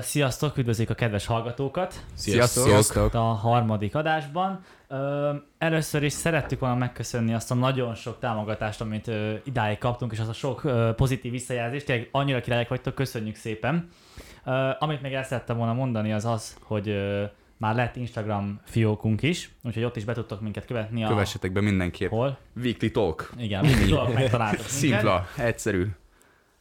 [0.00, 2.64] Sziasztok, üdvözlők a kedves hallgatókat Sziasztok!
[2.64, 3.14] Sziasztok!
[3.14, 4.64] a harmadik adásban.
[5.58, 9.10] Először is szerettük volna megköszönni azt a nagyon sok támogatást, amit
[9.44, 10.62] idáig kaptunk, és azt a sok
[10.96, 11.86] pozitív visszajelzést.
[11.86, 13.88] Tényleg annyira királyok vagytok, köszönjük szépen.
[14.78, 16.96] Amit még el szerettem volna mondani, az az, hogy
[17.56, 21.04] már lett Instagram fiókunk is, úgyhogy ott is be tudtok minket követni.
[21.04, 21.08] A...
[21.08, 22.10] Kövessetek be mindenképp.
[22.10, 22.38] Hol?
[22.56, 23.32] Weekly Talk.
[23.36, 24.66] Igen, mindig dolgok megtaláltok.
[24.80, 25.86] Szimpla, egyszerű.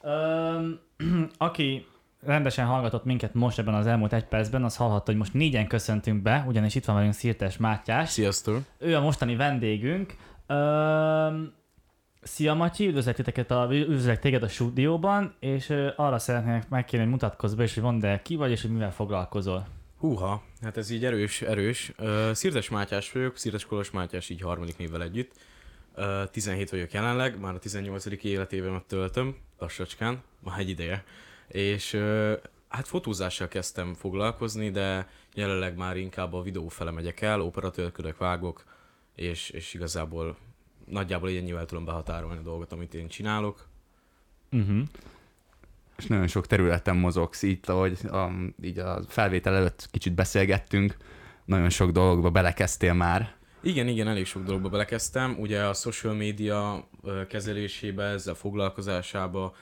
[1.37, 1.85] Aki
[2.27, 6.21] rendesen hallgatott minket most ebben az elmúlt egy percben, az hallhatta, hogy most négyen köszöntünk
[6.21, 8.09] be, ugyanis itt van velünk Szirtes Mátyás.
[8.09, 8.61] Sziasztok!
[8.77, 10.15] Ő a mostani vendégünk.
[10.47, 11.53] Öm,
[12.21, 17.53] Szia Matyi, üdvözlek, titeket a, üdvözlek téged a stúdióban, és arra szeretnék megkérni, hogy mutatkozz
[17.53, 19.67] be, és hogy mondd el ki vagy, és hogy mivel foglalkozol.
[19.97, 21.93] Húha, hát ez így erős, erős.
[21.99, 25.31] Uh, Szirtes Mátyás vagyok, Szirtes Kolos Mátyás így harmadik névvel együtt.
[25.95, 28.23] Uh, 17 vagyok jelenleg, már a 18.
[28.23, 31.03] életévemet töltöm, lassacskán, már egy ideje.
[31.47, 31.99] És
[32.67, 38.63] hát fotózással kezdtem foglalkozni, de jelenleg már inkább a videó fele megyek el, operatőrködök, vágok,
[39.15, 40.37] és, és igazából
[40.85, 43.67] nagyjából ennyivel tudom behatárolni a dolgot, amit én csinálok.
[44.51, 44.81] Uh-huh.
[45.97, 50.97] És nagyon sok területen mozogsz, így, ahogy a, így a felvétel előtt kicsit beszélgettünk,
[51.45, 53.35] nagyon sok dologba belekezdtél már.
[53.61, 55.35] Igen, igen, elég sok dologba belekezdtem.
[55.39, 56.87] Ugye a social media
[57.27, 59.55] kezelésébe, ezzel foglalkozásába.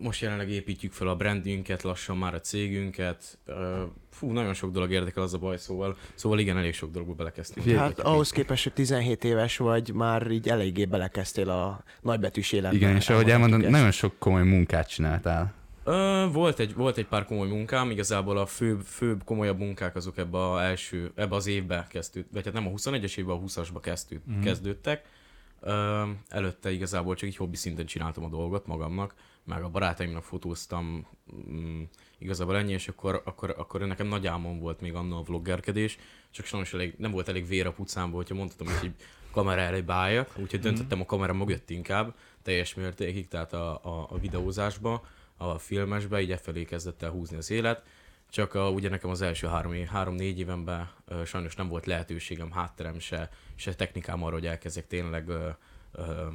[0.00, 3.38] Most jelenleg építjük fel a brandünket, lassan már a cégünket.
[4.10, 7.76] Fú, nagyon sok dolog érdekel az a baj, szóval, szóval igen, elég sok dologba belekezdtünk.
[7.76, 12.76] Hát ahhoz képest, hogy 17 éves vagy, már így eléggé belekezdtél a nagybetűs életbe.
[12.76, 13.70] Igen, és ahogy elmondom, ezt.
[13.70, 15.54] nagyon sok komoly munkát csináltál.
[15.84, 20.18] Ö, volt, egy, volt egy pár komoly munkám, igazából a főbb, főbb komolyabb munkák azok
[20.18, 23.78] ebbe, a első, ebbe az évbe kezdődtek, vagy hát nem a 21-es évben, a 20-asba
[23.82, 24.40] kezdőd, mm.
[24.40, 25.04] kezdődtek.
[25.60, 29.14] Ö, előtte igazából csak így hobbi szinten csináltam a dolgot magamnak,
[29.48, 31.06] meg a barátaimnak fotóztam,
[31.50, 31.82] mm,
[32.18, 35.98] igazából ennyi, és akkor, akkor, akkor nekem nagy álmom volt még anna a vloggerkedés,
[36.30, 38.94] csak sajnos elég, nem volt elég vér a pucámból, hogyha mondhatom, hogy így
[39.30, 44.18] kamera elé báljak, úgyhogy döntöttem a kamera mögött inkább, teljes mértékig, tehát a, a, a
[44.18, 45.06] videózásba,
[45.36, 47.82] a filmesbe, így e felé kezdett el húzni az élet.
[48.30, 52.98] Csak a, ugye nekem az első három, három-négy évenben ö, sajnos nem volt lehetőségem, hátterem
[52.98, 55.48] se, se technikám arra, hogy elkezdjek tényleg ö,
[55.92, 56.26] ö,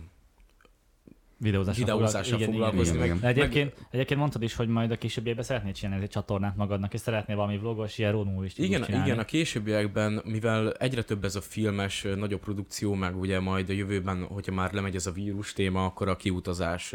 [1.43, 2.95] Videózással, videózással foglalko- foglalkozni.
[2.95, 3.19] igen, meg, igen.
[3.19, 6.99] De egyébként, egyébként mondtad is, hogy majd a későbbiekben szeretnél csinálni egy csatornát magadnak, és
[6.99, 9.05] szeretnél valami vlogos, ilyen road movie Igen, csinálni.
[9.05, 13.73] igen, a későbbiekben, mivel egyre több ez a filmes, nagyobb produkció, meg ugye majd a
[13.73, 16.93] jövőben, hogyha már lemegy ez a vírus téma, akkor a kiutazás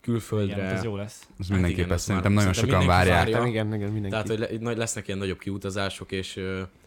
[0.00, 0.56] külföldre.
[0.56, 1.20] igen, ez jó lesz.
[1.20, 3.16] Ez Hát mindenképp igen, ezt ez már- szerintem nagyon sokan várják.
[3.16, 3.46] várja.
[3.46, 4.08] Igen, igen, mindenki.
[4.08, 4.28] Tehát,
[4.62, 6.40] hogy lesznek ilyen nagyobb kiutazások, és,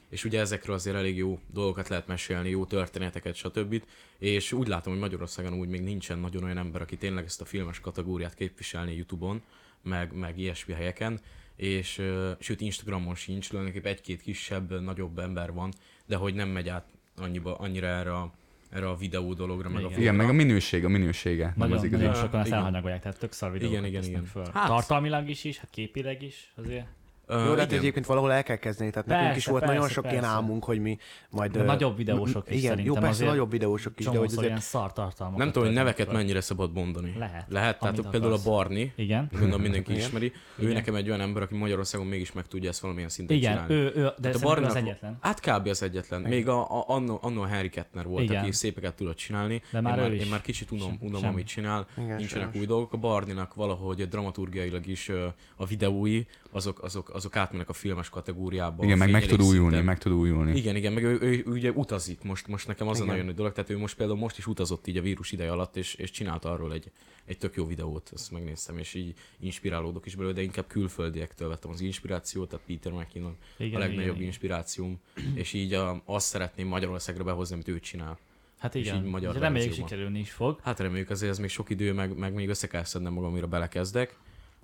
[0.10, 3.84] és ugye ezekről azért elég jó dolgokat lehet mesélni, jó történeteket, stb.
[4.18, 7.46] És úgy látom, hogy Magyarországon úgy még nincsen nagyon olyan ember, aki tényleg ezt a
[7.46, 9.42] filmes kategóriát képviselni YouTube-on,
[9.84, 11.20] meg, meg ilyesmi helyeken,
[11.56, 15.74] és ö, sőt Instagramon sincs, tulajdonképpen egy-két kisebb, nagyobb ember van,
[16.06, 16.86] de hogy nem megy át
[17.18, 18.32] annyiba, annyira erre a,
[18.70, 20.00] erre a videó dologra, meg a Igen.
[20.00, 22.04] Igen, meg a minőség, a minősége, nem Nagyon, az igazi.
[22.04, 22.60] nagyon sokan ezt igen.
[22.60, 24.26] elhanyagolják, tehát tök szar videókat Igen, igen, igen.
[24.26, 24.46] Föl.
[24.54, 26.88] Hát- Tartalmilag is is, hát képileg is azért.
[27.30, 27.80] Jó, de hát igen.
[27.80, 30.36] egyébként valahol el kell kezdeni, tehát nekünk Persze, is volt persze, nagyon sok ilyen persze.
[30.36, 30.98] álmunk, hogy mi
[31.30, 31.52] majd...
[31.52, 34.46] De nagyobb videósok is Igen, szerintem jó, persze, azért nagyobb videósok is, de hogy azért...
[34.46, 35.44] ilyen szar tartalmakat.
[35.44, 37.16] Nem tudom, hogy neveket mennyire szabad mondani.
[37.18, 37.46] Lehet.
[37.50, 38.48] Lehet, tehát Amit például akarsz.
[38.48, 39.28] a Barni, Igen.
[39.32, 40.04] gondolom mindenki Igen.
[40.04, 40.32] ismeri.
[40.56, 40.74] Ő Igen.
[40.74, 43.74] nekem egy olyan ember, aki Magyarországon mégis meg tudja ezt valamilyen szinten Igen, csinálni.
[43.74, 45.18] ő, ő, de a ő az egyetlen.
[45.22, 45.68] Hát kb.
[45.68, 46.22] az egyetlen.
[46.22, 48.42] Még a, a, annó, annó a Harry Kettner volt, Igen.
[48.42, 49.62] aki szépeket tudott csinálni.
[49.72, 50.24] De már én, ő már, is.
[50.24, 51.88] én már kicsit unom, unom amit csinál.
[52.18, 52.94] Nincsenek új dolgok.
[52.94, 55.10] A Barninak valahogy dramaturgiailag is
[55.56, 56.22] a videói,
[56.58, 58.84] azok, azok, azok átmennek a filmes kategóriába.
[58.84, 59.84] Igen, meg meg tud újulni, szinten.
[59.84, 60.58] meg tud újulni.
[60.58, 63.08] Igen, igen, meg ő, ő, ő ugye utazik, most, most nekem az a Igen.
[63.08, 65.76] nagyon nagy dolog, tehát ő most például most is utazott így a vírus ideje alatt,
[65.76, 66.92] és, és csinált arról egy,
[67.26, 71.72] egy tök jó videót, azt megnéztem, és így inspirálódok is belőle, de inkább külföldiektől vettem
[71.72, 74.28] az inspirációt, tehát Peter McKinnon Igen, a legnagyobb igen, igen.
[74.28, 75.00] inspirációm,
[75.34, 78.18] és így a, azt szeretném Magyarországra behozni, amit ő csinál.
[78.58, 79.90] Hát és igen, így magyar és reméljük verzióban.
[79.90, 80.60] sikerülni is fog.
[80.64, 83.46] Hát reméljük azért ez még sok idő, meg, meg még össze kell szednem magam, amire
[83.46, 84.18] belekezdek,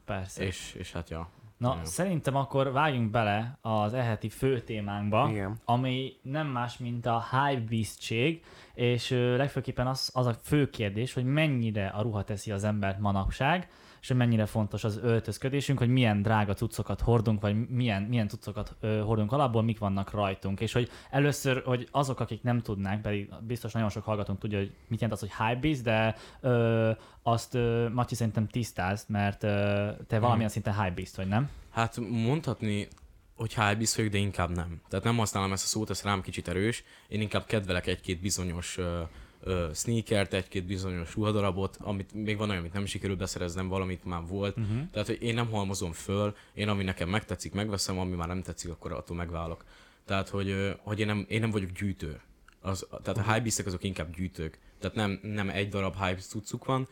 [0.06, 0.46] Persze.
[0.46, 1.30] és, és hát ja.
[1.64, 1.86] Na, Ja.
[1.86, 5.60] szerintem akkor vágjunk bele az eheti fő témánkba, Igen.
[5.66, 8.44] ami nem más, mint a hypebeastség,
[8.74, 13.68] és legfőképpen az, az a fő kérdés, hogy mennyire a ruha teszi az embert manapság,
[14.04, 18.76] és hogy mennyire fontos az öltözködésünk, hogy milyen drága cuccokat hordunk, vagy milyen, milyen cuccokat
[18.80, 20.60] ö, hordunk alapból, mik vannak rajtunk.
[20.60, 24.72] És hogy először, hogy azok, akik nem tudnák, pedig biztos nagyon sok hallgatónk tudja, hogy
[24.88, 26.92] mit jelent az, hogy hypebeast, de ö,
[27.22, 31.50] azt ö, Matyi szerintem tisztázt, mert ö, te valamilyen szinten hypebeast vagy, nem?
[31.70, 32.88] Hát mondhatni,
[33.36, 34.82] hogy hypebeast vagyok, de inkább nem.
[34.90, 36.84] Tehát nem használom ezt a szót, ez rám kicsit erős.
[37.08, 39.02] Én inkább kedvelek egy-két bizonyos ö,
[39.44, 44.22] ö, sneakert, egy-két bizonyos ruhadarabot, amit még van olyan, amit nem sikerül beszereznem, valamit már
[44.28, 44.58] volt.
[44.58, 44.90] Uh-huh.
[44.92, 48.72] Tehát, hogy én nem halmozom föl, én ami nekem megtetszik, megveszem, ami már nem tetszik,
[48.72, 49.64] akkor attól megválok.
[50.06, 52.22] Tehát, hogy, ö, hogy én, nem, én nem vagyok gyűjtő.
[52.62, 54.60] Az, tehát a hype azok inkább gyűjtők.
[54.80, 56.88] Tehát nem, nem egy darab hype cuccuk van,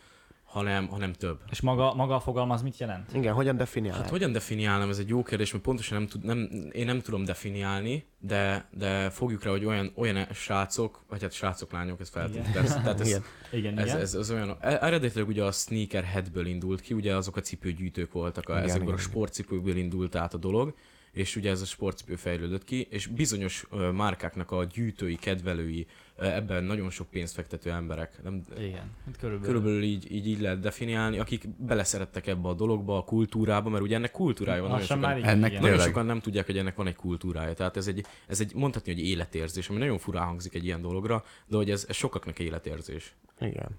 [0.52, 1.40] hanem, hanem több.
[1.50, 3.14] És maga, maga a fogalma az mit jelent?
[3.14, 4.02] Igen, hogyan definiálják?
[4.02, 7.26] Hát hogyan definiálnám, ez egy jó kérdés, mert pontosan nem, tud, nem én nem tudom
[7.26, 12.50] definiálni, de, de fogjuk rá, hogy olyan, olyan srácok, vagy hát srácok, lányok, ez feltétlenül.
[12.50, 12.62] Igen.
[12.62, 13.24] persze, Tehát ez, Igen.
[13.52, 14.00] Igen, ez, igen.
[14.00, 18.50] ez, ez, olyan, eredetileg ugye a sneaker headből indult ki, ugye azok a cipőgyűjtők voltak,
[18.50, 20.74] a, Igen, ezekből igen, a sportcipőkből indult át a dolog,
[21.12, 26.26] és ugye ez a sportcipő fejlődött ki, és bizonyos ö, márkáknak a gyűjtői, kedvelői, ö,
[26.26, 29.46] ebben nagyon sok pénzt fektető emberek, nem, Igen, hát körülbelül.
[29.54, 33.96] Körülbelül így, így, így lehet definiálni, akik beleszerettek ebbe a dologba, a kultúrába, mert ugye
[33.96, 34.70] ennek kultúrája van.
[34.70, 37.54] Nagyon sokan, már Ennek nagyon sokan nem tudják, hogy ennek van egy kultúrája.
[37.54, 41.24] Tehát ez egy, ez egy mondhatni, hogy életérzés, ami nagyon furán hangzik egy ilyen dologra,
[41.48, 43.14] de hogy ez, ez sokaknak életérzés.
[43.40, 43.70] Igen.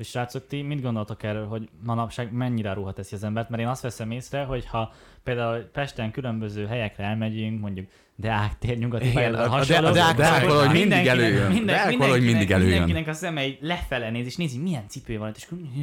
[0.00, 3.48] És srácok, ti mit gondoltok erről, hogy manapság mennyire ruha teszi az embert?
[3.48, 4.92] Mert én azt veszem észre, hogy ha
[5.24, 7.86] például Pesten különböző helyekre elmegyünk, mondjuk
[8.16, 11.46] Deák tér, nyugati Igen, pályaudvar, a- a hasonló, De- a Deák hogy valahogy mindig előjön.
[11.52, 12.70] minden- Deák valahogy mindig előjön.
[12.70, 15.32] Mindenkinek a szeme egy lefele néz, és nézi, milyen cipő van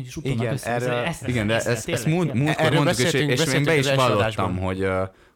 [0.04, 0.70] és Igen, össze.
[0.70, 3.78] erről- ezt Igen, de ezt, ezt múlt, múltkor mondtuk, és, beszéltünk- és én beszéltünk be
[3.78, 4.88] is vallottam, hogy,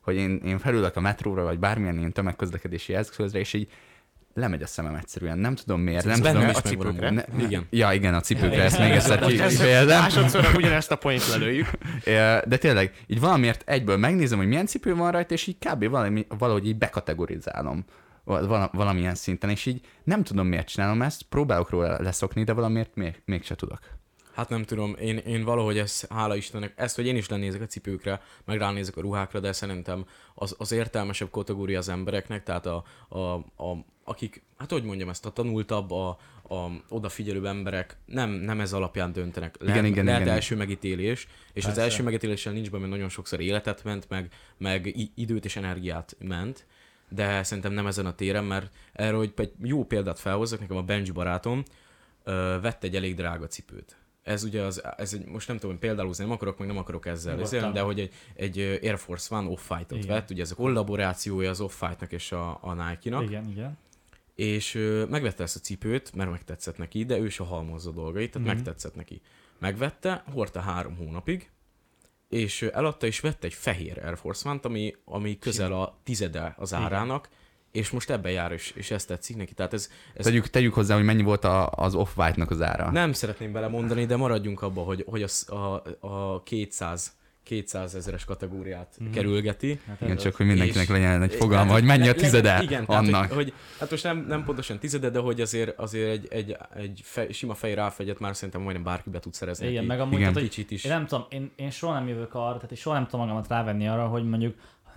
[0.02, 3.68] hogy én, én felülök a metróra, vagy bármilyen ilyen tömegközlekedési eszközre, és így
[4.34, 5.38] lemegy a szemem egyszerűen.
[5.38, 6.04] Nem tudom miért.
[6.04, 7.10] Nem Ez bennem tudom, a cipőkre?
[7.10, 7.68] Ne, Igen.
[7.70, 10.00] Ja, igen, a cipőkre, ezt még egyszer kifejezem.
[10.02, 11.68] Másodszor ugyanezt a point lelőjük.
[12.52, 15.90] De tényleg, így valamiért egyből megnézem, hogy milyen cipő van rajta, és így kb.
[15.90, 17.86] valami, valahogy így bekategorizálom
[18.24, 22.54] val- vala- valamilyen szinten, és így nem tudom miért csinálom ezt, próbálok róla leszokni, de
[22.54, 23.80] valamiért még, mégse tudok.
[24.34, 27.66] Hát nem tudom, én, én valahogy ezt, hála Istennek, ezt, hogy én is lenézek a
[27.66, 30.06] cipőkre, meg ránézek a ruhákra, de szerintem
[30.36, 33.20] az, az értelmesebb kategória az embereknek, tehát a, a,
[33.64, 36.10] a, akik, hát hogy mondjam ezt, a tanultabb, a,
[36.52, 39.56] a odafigyelő emberek nem, nem ez alapján döntenek.
[39.60, 40.34] Lehet, Igen, igen, lehet igen.
[40.34, 41.70] első megítélés, és Persze.
[41.70, 46.16] az első megítéléssel nincs be, mert nagyon sokszor életet ment, meg, meg időt és energiát
[46.20, 46.66] ment,
[47.10, 50.84] de szerintem nem ezen a téren, mert erről, hogy egy jó példát felhozzak, nekem a
[50.84, 51.64] Benji barátom
[52.24, 54.01] ö, vett egy elég drága cipőt.
[54.24, 57.40] Ez ugye az, ez egy, most nem tudom, például nem akarok, meg nem akarok ezzel
[57.42, 60.16] ezért, de hogy egy, egy Air Force One Off-White-ot Igen.
[60.16, 63.78] vett, ugye ez a kollaborációja az Off-White-nak és a, a Nike-nak, Igen, igen.
[64.36, 68.48] és ö, megvette ezt a cipőt, mert megtetszett neki, de ő se halmozza dolgait, tehát
[68.48, 68.56] Mhm.
[68.56, 69.22] megtetszett neki.
[69.60, 71.50] Megvette, hordta három hónapig,
[72.30, 76.72] és eladta és vette egy fehér Air Force One-t, ami, ami közel a tizede az
[76.72, 76.84] Igen.
[77.72, 79.54] És most ebben jár, és, és ezt tetszik neki.
[79.54, 82.92] Tehát ez, ez Tegyük, tegyük hozzá, hogy mennyi volt a, az off-white-nak az ára.
[82.92, 88.26] nem szeretném belemondani, de maradjunk abba, hogy, hogy a, sz- a, a 200 200 ezeres
[88.26, 89.12] kategóriát mm.
[89.12, 89.80] kerülgeti.
[89.88, 90.38] Hát Igen, csak az.
[90.38, 93.04] hogy mindenkinek És- legyen egy fogalma, Tehát, hogy mennyi a le- le- tizede igen, tehát,
[93.04, 93.26] annak.
[93.28, 97.02] Hogy, hogy, hát most nem, nem pontosan tizede, de hogy azért, azért egy, egy, egy
[97.04, 99.68] fej, sima fej ráfegyet már szerintem majdnem bárki be tud szerezni.
[99.68, 100.34] Igen, meg amúgy, Igen.
[100.34, 100.84] tehát, kicsit is.
[100.84, 103.48] Én nem tudom, én, én soha nem jövök arra, tehát én soha nem tudom magamat
[103.48, 104.56] rávenni arra, hogy mondjuk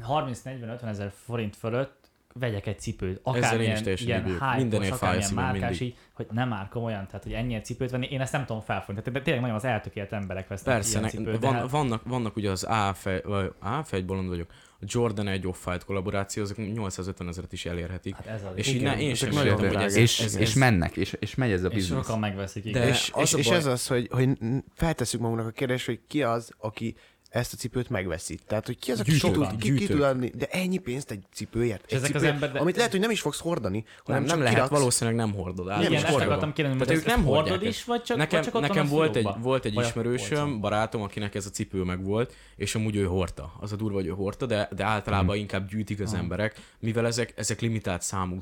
[0.09, 2.04] 30-40-50 ezer forint fölött
[2.41, 3.11] vegyek egy cipőt.
[3.17, 4.39] Én Akármilyen ilyen együtt.
[4.39, 7.91] hype Mindenért fáj a akármilyen márkás, így, hogy nem már komolyan, tehát hogy ennyi cipőt
[7.91, 9.03] venni, én ezt nem tudom felfogni.
[9.03, 11.39] Tehát tényleg nagyon az eltökélt emberek vesznek Persze, ilyen cipőt.
[11.39, 14.51] de van, hát- vannak, vannak ugye az A-fej, vagy A-fej, bolond vagyok,
[14.81, 18.15] a Jordan egy off-white kollaboráció, azok 850 ezeret is elérhetik.
[18.15, 18.53] Hát ez az.
[18.55, 20.97] és és, igen, én ezek sem nagyon értem, hogy ez, és, ez, és ez, mennek,
[20.97, 22.05] és, és megy ez a és biznisz.
[22.05, 22.89] sokan megveszik, De- igen.
[22.89, 24.29] és, az és, és baj- ez az, hogy, hogy
[24.75, 26.97] feltesszük magunknak a kérdést, hogy ki az, aki
[27.35, 28.39] ezt a cipőt megveszi.
[28.47, 31.23] Tehát, hogy ki az, aki ki tud, ki, ki tud adni, de ennyi pénzt egy
[31.33, 31.85] cipőért.
[31.87, 34.31] Egy ezek az cipőért, emberek- Amit lehet, hogy nem is fogsz hordani, nem, hanem nem
[34.31, 34.71] csak lehet, kiraksz.
[34.73, 35.65] valószínűleg nem hordod.
[35.67, 36.27] Igen, általános ezt hordod.
[36.29, 38.87] akartam kérdezni, hogy Tehát ezt ők nem hordod is, vagy csak, nekem, vagy csak nekem
[38.87, 43.05] volt egy, volt egy ismerősöm, barátom, akinek ez a cipő meg volt, és amúgy ő
[43.05, 43.53] hordta.
[43.61, 46.21] Az a durva, hogy ő hordta, de, de általában inkább gyűjtik az Mhm.
[46.21, 48.39] emberek, mivel ezek, ezek limitált számú,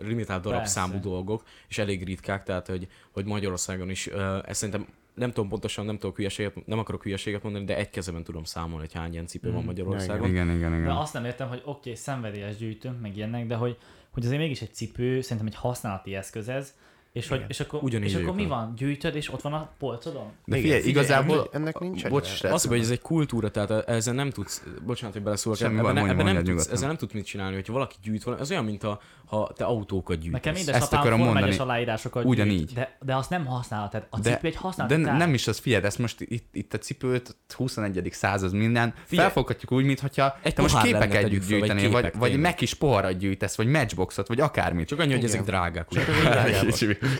[0.00, 4.06] limitált darab számú dolgok, és elég ritkák, tehát hogy, hogy Magyarországon is,
[4.46, 8.24] ezt szerintem nem tudom pontosan, nem tudok hülyeséget, nem akarok hülyeséget mondani, de egy kezeben
[8.24, 9.66] tudom számolni, hogy hány ilyen cipő van Mhm.
[9.66, 10.28] Magyarországon.
[10.28, 10.84] Igen, igen, igen.
[10.84, 13.76] De azt nem értem, hogy oké, okay, szenvedélyes gyűjtünk, meg ilyenek, de hogy,
[14.10, 16.74] hogy azért mégis egy cipő, szerintem egy használati eszköz ez,
[17.16, 18.72] és, hogy, és akkor, Ugyanígy és akkor mi van?
[18.76, 20.26] Gyűjtöd, és ott van a polcodon?
[20.44, 21.36] De Igen, figyelj, figyelj, igazából...
[21.36, 25.14] ennek- ennek nincs Bocs, srác, Az, hogy ez egy kultúra, tehát ezzel nem tudsz, bocsánat,
[25.14, 26.72] hogy beleszólok, ebben, baj, ebben, nem tudsz, nyugodtan.
[26.72, 29.64] ezzel nem tudsz mit csinálni, hogyha valaki gyűjt valami, az olyan, mint a, ha te
[29.64, 30.32] autókat gyűjtesz.
[30.32, 31.52] Nekem Ezt édesapám akarom Form mondani.
[31.56, 32.56] 1-es aláírásokat Ugyanígy.
[32.56, 33.90] gyűjt, de, de azt nem használhat.
[33.90, 36.74] Tehát a De- cipő egy használati De nem is az, figyeld, ezt most itt, itt
[36.74, 38.08] a cipőt, 21.
[38.12, 39.26] század minden, Figyelj.
[39.26, 43.18] felfoghatjuk úgy, mintha Egy te most képeket tegyük föl, vagy gyűjteni, vagy, meg is poharat
[43.18, 44.86] gyűjtesz, vagy matchboxot, vagy akármit.
[44.88, 45.30] Csak annyi, hogy Igen.
[45.34, 45.88] ezek drágák.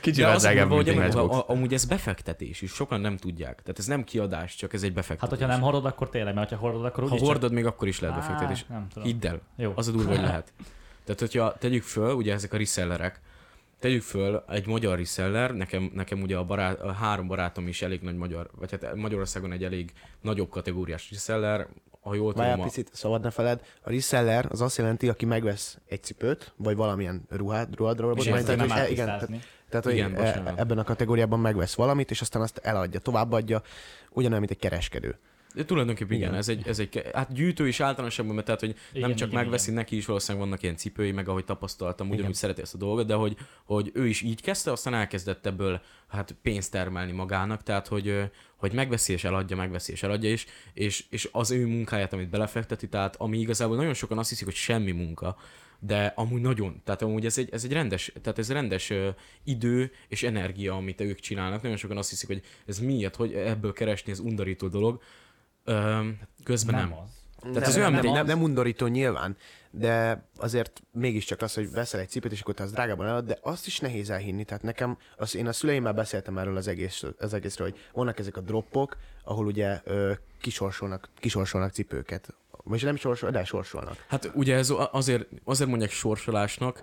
[0.00, 1.44] Kicsivel az a drágább, mint egy hogy amúgy- matchbox.
[1.48, 3.62] amúgy ez befektetés, és sokan nem tudják.
[3.62, 5.20] Tehát ez nem kiadás, csak ez egy befektetés.
[5.30, 8.00] Hát, hogyha nem hordod, akkor tényleg, mert ha hordod, akkor ha hordod, még akkor is
[8.00, 8.64] lehet Á, befektetés.
[8.68, 9.08] nem tudom.
[9.08, 9.72] Hidd el, Jó.
[9.74, 10.52] az a durva, hogy lehet.
[11.04, 13.20] Tehát, hogyha tegyük föl, ugye ezek a resellerek,
[13.78, 18.00] tegyük föl, egy magyar reseller, nekem, nekem ugye a, barát, a három barátom is elég
[18.00, 21.66] nagy magyar, vagy hát Magyarországon egy elég nagyobb kategóriás reseller,
[22.00, 23.60] ha jól tudom, Várjál a- picit, szabad ne feled.
[23.82, 28.16] A reseller az azt jelenti, aki megvesz egy cipőt, vagy valamilyen ruhát, ruhadról.
[28.16, 29.40] És vagy- ezt nem tehát, át igen, tisztázni.
[29.68, 33.62] Tehát, hogy e- ebben a kategóriában megvesz valamit, és aztán azt eladja, továbbadja,
[34.10, 35.18] ugyanolyan, mint egy kereskedő.
[35.56, 36.38] De tulajdonképpen igen, Igen.
[36.38, 39.40] ez egy, ez egy, hát gyűjtő is általánosabban, mert tehát, hogy igen, nem csak igen,
[39.40, 39.74] megveszi, igen.
[39.74, 42.36] neki is valószínűleg vannak ilyen cipői, meg ahogy tapasztaltam, ugyanúgy Igen.
[42.36, 46.36] szereti ezt a dolgot, de hogy, hogy ő is így kezdte, aztán elkezdett ebből hát
[46.42, 51.28] pénzt termelni magának, tehát hogy, hogy megveszi és eladja, megveszi és eladja is, és, és
[51.32, 55.36] az ő munkáját, amit belefekteti, tehát ami igazából nagyon sokan azt hiszik, hogy semmi munka,
[55.78, 59.08] de amúgy nagyon, tehát amúgy ez egy, ez egy rendes, tehát ez rendes ö,
[59.44, 61.62] idő és energia, amit ők csinálnak.
[61.62, 65.02] Nagyon sokan azt hiszik, hogy ez miért, hogy ebből keresni, ez undorító dolog.
[65.66, 66.08] Ö,
[66.44, 66.88] közben nem.
[66.88, 66.98] nem.
[66.98, 67.14] az.
[67.40, 69.36] Tehát nem, ez olyan, nem, mint nem, nem undorító nyilván,
[69.70, 73.38] de azért mégiscsak az, hogy veszel egy cipőt, és akkor te az drágában elad, de
[73.42, 74.44] azt is nehéz elhinni.
[74.44, 78.36] Tehát nekem, az, én a szüleimmel beszéltem erről az, egész, az egészről, hogy vannak ezek
[78.36, 82.34] a droppok, ahol ugye ö, kisorsolnak, kisorsolnak cipőket.
[82.68, 84.04] Vagy nem sorsolnak, de sorsolnak.
[84.08, 86.82] Hát ugye ez azért, azért mondják sorsolásnak,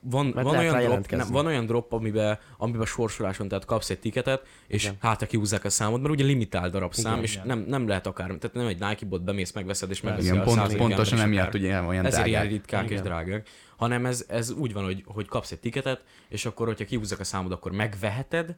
[0.00, 3.98] van, Mert van, olyan drop, nem, van olyan drop, amiben, amiben sorsoláson, tehát kapsz egy
[3.98, 4.96] tiketet, és Igen.
[5.00, 7.46] hát kihúzzák a számot, mert ugye limitál darabszám, Igen, és igen.
[7.46, 10.44] nem, nem lehet akár, tehát nem egy Nike bot bemész, megveszed, és megveszi Igen, a
[10.44, 12.58] pont, 100 pontosan és emiatt akár- ugye olyan ezért ilyen drágák.
[12.58, 13.02] ritkák és Igen.
[13.02, 13.48] drágák.
[13.76, 17.24] Hanem ez, ez úgy van, hogy, hogy kapsz egy tiketet, és akkor, hogyha kihúzzák a
[17.24, 18.56] számod, akkor megveheted,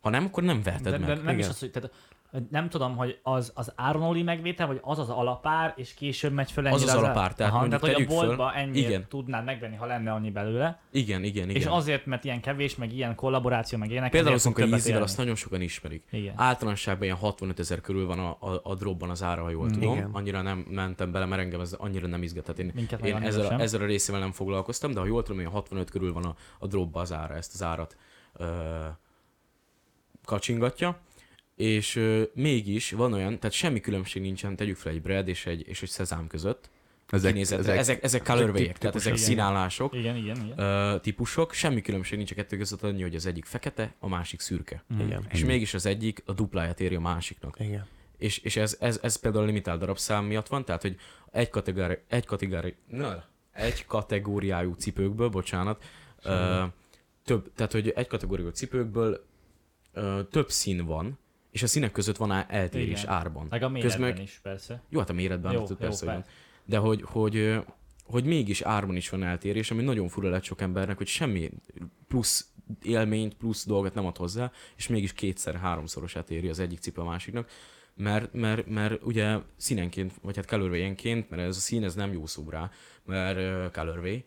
[0.00, 1.06] ha nem, akkor nem veheted De, meg.
[1.06, 1.48] de nem is Igen.
[1.50, 1.90] az, hogy tehát,
[2.50, 6.66] nem tudom, hogy az, az áronoli megvétel, vagy az az alapár, és később megy föl
[6.66, 9.06] Az ennyire az alapár, tehát Aha, tehát hogy a boltba ennyit Igen.
[9.08, 11.60] tudnád megvenni, ha lenne annyi belőle, Igen, igen, igen.
[11.60, 15.16] és azért, mert ilyen kevés, meg ilyen kollaboráció, meg ilyenek, Például fog a Yeezy-vel azt
[15.16, 16.02] nagyon sokan ismerik.
[16.10, 16.34] Igen.
[16.36, 19.92] Általánosságban ilyen 65 ezer körül van a, a, a dropban az ára, ha jól tudom.
[19.96, 20.10] Igen.
[20.12, 22.44] Annyira nem mentem bele, mert engem ez annyira nem izgat.
[22.44, 23.60] Tehát én, Minket én ezzel, a, sem.
[23.60, 26.66] ezzel a részével nem foglalkoztam, de ha jól tudom, ilyen 65 körül van a, a
[26.66, 27.96] dropba az ára, ezt az árat
[28.32, 28.46] ö,
[30.24, 30.98] kacsingatja.
[31.54, 35.68] És ö, mégis van olyan, tehát semmi különbség nincsen, tegyük fel egy bread és egy,
[35.68, 36.70] és egy szezám között.
[37.08, 37.72] Ezek, Kinézetre.
[37.72, 39.24] Ezek, ezek, ezek colorway tehát ezek igen.
[39.24, 40.58] színálások Igen, igen, igen.
[40.58, 44.40] ö, típusok, semmi különbség nincs a kettő között annyi, hogy az egyik fekete, a másik
[44.40, 44.84] szürke.
[44.86, 45.00] Mhm.
[45.00, 45.26] Igen.
[45.30, 45.48] És Ennyi.
[45.48, 47.56] mégis az egyik a dupláját éri a másiknak.
[47.60, 47.86] Igen.
[48.18, 50.96] És, és ez, ez, ez például a limitált darabszám miatt van, tehát hogy
[51.30, 55.84] egy kategóri, egy kategóri, na, egy kategóriájú cipőkből, bocsánat,
[56.22, 56.62] ö,
[57.24, 59.24] több, tehát hogy egy kategóriájú cipőkből
[59.92, 61.18] ö, több szín van,
[61.54, 63.14] és a színek között van eltérés Igen.
[63.14, 63.46] árban.
[63.50, 64.82] Meg a méretben Közben- is, persze.
[64.88, 66.22] Jó, hát a méretben Jó, jó, jó, persze, hogy van.
[66.24, 66.38] persze.
[66.64, 67.58] De hogy, hogy,
[68.04, 71.50] hogy mégis árban is van eltérés, ami nagyon fura lett sok embernek, hogy semmi
[72.08, 72.48] plusz
[72.82, 77.04] élményt, plusz dolgot nem ad hozzá, és mégis kétszer, háromszorosát éri az egyik cipő a
[77.04, 77.50] másiknak.
[77.96, 82.26] Mert, mert, mert ugye színenként, vagy hát colorway-enként, mert ez a szín ez nem jó
[82.26, 82.70] szó rá,
[83.04, 84.24] mert uh, colorway,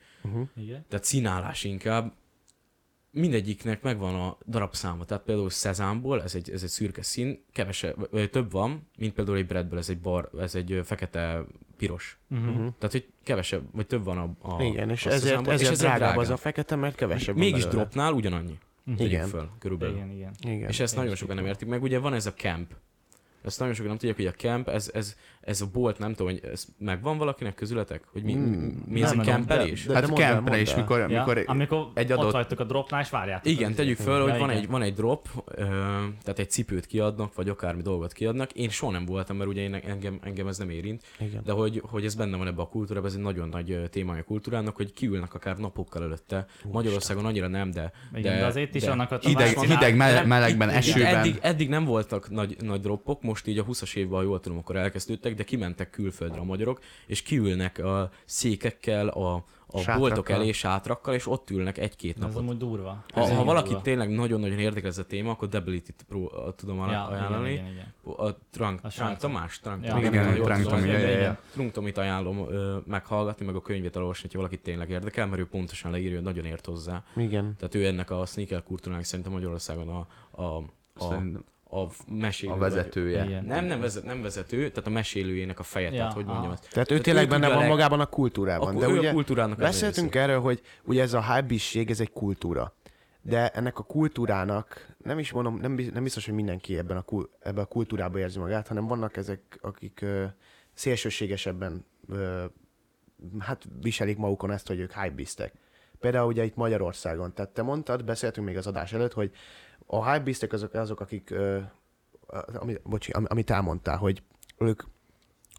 [0.57, 0.85] Igen.
[0.89, 2.13] tehát színálás inkább,
[3.17, 5.05] mindegyiknek megvan a darabszáma.
[5.05, 9.37] Tehát például szezámból, ez egy, ez egy szürke szín, kevesebb, vagy több van, mint például
[9.37, 11.43] egy breadből, ez egy bar, ez egy fekete
[11.77, 12.17] piros.
[12.29, 12.55] Uh-huh.
[12.55, 16.09] Tehát, hogy kevesebb, vagy több van a, a Igen, és a ezért, ezért, ezért drágább
[16.09, 16.31] az drágább.
[16.31, 17.71] a fekete, mert kevesebb Mégis belőle.
[17.71, 18.57] dropnál ugyanannyi.
[18.85, 19.27] Tegyük Igen.
[19.27, 19.95] föl, körülbelül.
[19.95, 20.31] Igen, igen.
[20.41, 20.69] Igen.
[20.69, 21.81] És ezt Én nagyon sokan nem értik meg.
[21.83, 22.73] Ugye van ez a camp.
[23.47, 26.31] Ezt nagyon sokan nem tudják, hogy a camp, ez, ez, ez a bolt, nem tudom,
[26.33, 28.01] hogy ez megvan valakinek közületek?
[28.11, 29.85] Hogy mi, Hmm, mi ez a campelés?
[29.85, 32.59] de- Hát mondd el, kempre mondd is, mikor, Ja, mikor amikor egy ott adott- vagytok
[32.59, 33.51] a dropnál, és várjátok.
[33.51, 34.61] Igen, tegyük föl, hogy Ja, van igen.
[34.61, 35.63] egy, van egy drop, ö,
[36.23, 38.51] tehát egy cipőt kiadnak, vagy akármi dolgot kiadnak.
[38.53, 41.41] Én soha nem voltam, mert ugye én, engem, engem ez nem érint, Igen.
[41.45, 44.23] de hogy, hogy ez benne van ebbe a kultúrában, ez egy nagyon nagy témája a
[44.23, 46.45] kultúrának, hogy kiülnek akár napokkal előtte.
[46.71, 47.91] Magyarországon annyira nem, de...
[48.15, 49.95] Igen, de azért is de- annak a hideg, hideg
[50.27, 51.15] melegben, esőben.
[51.15, 54.57] Eddig, eddig nem voltak nagy, nagy droppok, most így a 20-as évben, ha jól tudom,
[54.57, 59.33] akkor elkezdődtek, de kimentek külföldre a magyarok, és kiülnek a székekkel, a,
[59.69, 59.99] a Sátrakkal.
[59.99, 62.37] boltok elé sátrakkal, és ott ülnek egy-két Ez napot.
[62.37, 63.03] amúgy durva.
[63.13, 63.81] Ha, Ez ha valaki durva.
[63.81, 67.51] tényleg nagyon-nagyon érdekel ez a téma, akkor Debility-t pró- tudom ja, ajánlani.
[67.51, 67.93] Igen, igen, igen.
[68.17, 69.17] A Trunk, A Trunk.
[69.17, 71.37] Tamás, Trunk Ja, igen, ha jól Trunk tudom, Tomi, igen, igen.
[71.51, 75.47] Trunk Tomit ajánlom ö, meghallgatni, meg a könyvét olvasni, hogyha valaki tényleg érdekel, mert ő
[75.47, 77.03] pontosan leírja, hogy nagyon ért hozzá.
[77.15, 77.55] Igen.
[77.57, 80.07] Tehát ő ennek a sneaker kultúrának szerintem Magyarországon a,
[80.41, 80.63] a, a,
[80.99, 82.51] Szerintem a mesélő.
[82.51, 83.25] a vezetője.
[83.25, 83.45] Igen.
[83.45, 86.69] Nem, nem, vezet, nem vezető, tehát a mesélőjének a feje, Ja, tehát hogy mondjam ezt.
[86.71, 88.67] Tehát ő tényleg benne van magában a kultúrában.
[88.67, 92.11] Akkor De ő ugye a kultúrának beszéltünk erről, hogy ugye ez a hypebeast ez egy
[92.11, 92.73] kultúra.
[93.21, 97.01] De ennek a kultúrának, nem is mondom, nem, biz- nem biztos, hogy mindenki ebben a,
[97.01, 100.23] kul, ebben a kultúrában érzi magát, hanem vannak ezek, akik ö,
[100.73, 102.45] szélsőségesebben ö,
[103.39, 105.53] hát viselik magukon ezt, hogy ők hypebeastek.
[105.99, 107.33] Például ugye itt Magyarországon.
[107.33, 109.31] Tehát te mondtad, beszéltünk még az adás előtt, hogy
[109.87, 111.33] a hypebeastek azok, azok akik,
[112.53, 114.23] ami, bocsi, am- amit elmondtál, hogy
[114.57, 114.83] ők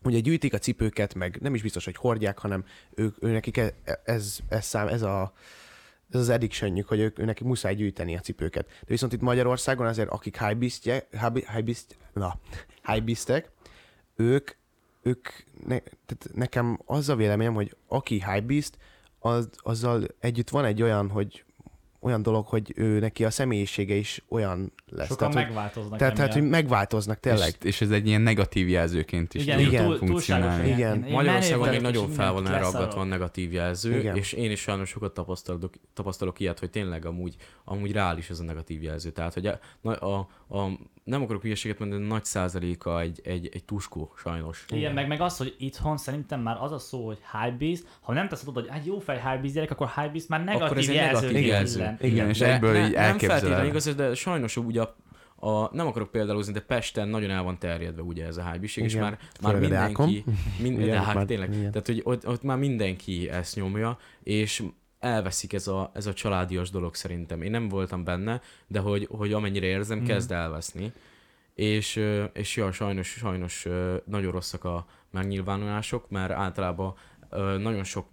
[0.03, 3.75] ugye gyűjtik a cipőket, meg nem is biztos, hogy hordják, hanem ők, ő nekik e-
[4.05, 5.33] ez, ez, szám, ez a
[6.11, 8.67] ez az addictionjük, hogy ők, őnek muszáj gyűjteni a cipőket.
[8.67, 12.39] De viszont itt Magyarországon azért, akik hype- hypebeast- na,
[12.83, 13.51] hypebeastek,
[14.17, 14.51] ők,
[15.03, 15.29] ők
[15.67, 18.79] ne, tehát nekem az a véleményem, hogy aki hypebeast,
[19.19, 21.45] az, azzal együtt van egy olyan, hogy
[22.01, 25.09] olyan dolog, hogy ő neki a személyisége is olyan lesz.
[25.09, 27.49] Sokan tehát, megváltoznak tehát, tehát, hogy megváltoznak tényleg.
[27.49, 30.69] És, és ez egy ilyen negatív jelzőként is igen, tud igen, túl, funkcionálni.
[30.69, 30.99] Igen.
[31.09, 34.17] Magyarországon még nagyon fel van aggatva a negatív jelző, Igen.
[34.17, 38.45] és én is sajnos sokat tapasztalok, tapasztalok ilyet, hogy tényleg amúgy, amúgy reális ez a
[38.45, 39.11] negatív jelző.
[39.11, 40.71] Tehát, hogy a, a, a,
[41.05, 44.65] nem akarok hülyeséget mondani, de nagy százaléka egy, egy, egy tuskó, sajnos.
[44.69, 48.29] Igen, meg, meg az, hogy itthon szerintem már az a szó, hogy hypebeast, ha nem
[48.29, 50.95] teszed oda, hogy egy jó fej hypebeast gyerek, akkor hypebeast már negatív Akkor ez egy
[50.95, 51.27] jelző.
[51.27, 51.88] negatív jelző.
[52.01, 52.13] Illen.
[52.13, 53.39] Igen, és De egyből ne, így nem elképzeled.
[53.41, 54.97] feltétlenül igaz, de sajnos ugye a,
[55.49, 58.77] a, nem akarok példálózni, de Pesten nagyon el van terjedve ugye ez a hype és
[58.77, 59.01] Igen.
[59.01, 60.25] már, már mindenki,
[60.63, 61.71] mind, Igen, de hát már- tényleg, igen.
[61.71, 64.63] tehát hogy ott, ott már mindenki ezt nyomja, és
[64.99, 67.43] elveszik ez a, ez a családias dolog szerintem.
[67.43, 70.07] Én nem voltam benne, de hogy, hogy amennyire érzem, Mhm.
[70.07, 70.93] kezd elveszni.
[71.55, 72.01] És,
[72.33, 73.67] és ja, sajnos, sajnos
[74.05, 76.95] nagyon rosszak a megnyilvánulások, mert általában
[77.59, 78.07] nagyon sok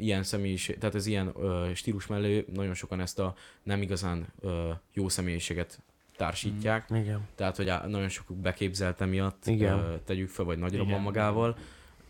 [0.00, 4.70] ilyen személyiség, tehát az ilyen ö, stílus mellé nagyon sokan ezt a nem igazán ö,
[4.92, 5.80] jó személyiséget
[6.16, 6.86] társítják.
[6.90, 7.20] Igen.
[7.34, 9.78] Tehát, hogy á- nagyon sokuk beképzelt emiatt, Igen.
[9.78, 11.56] ö, tegyük fel, vagy nagyra van magával.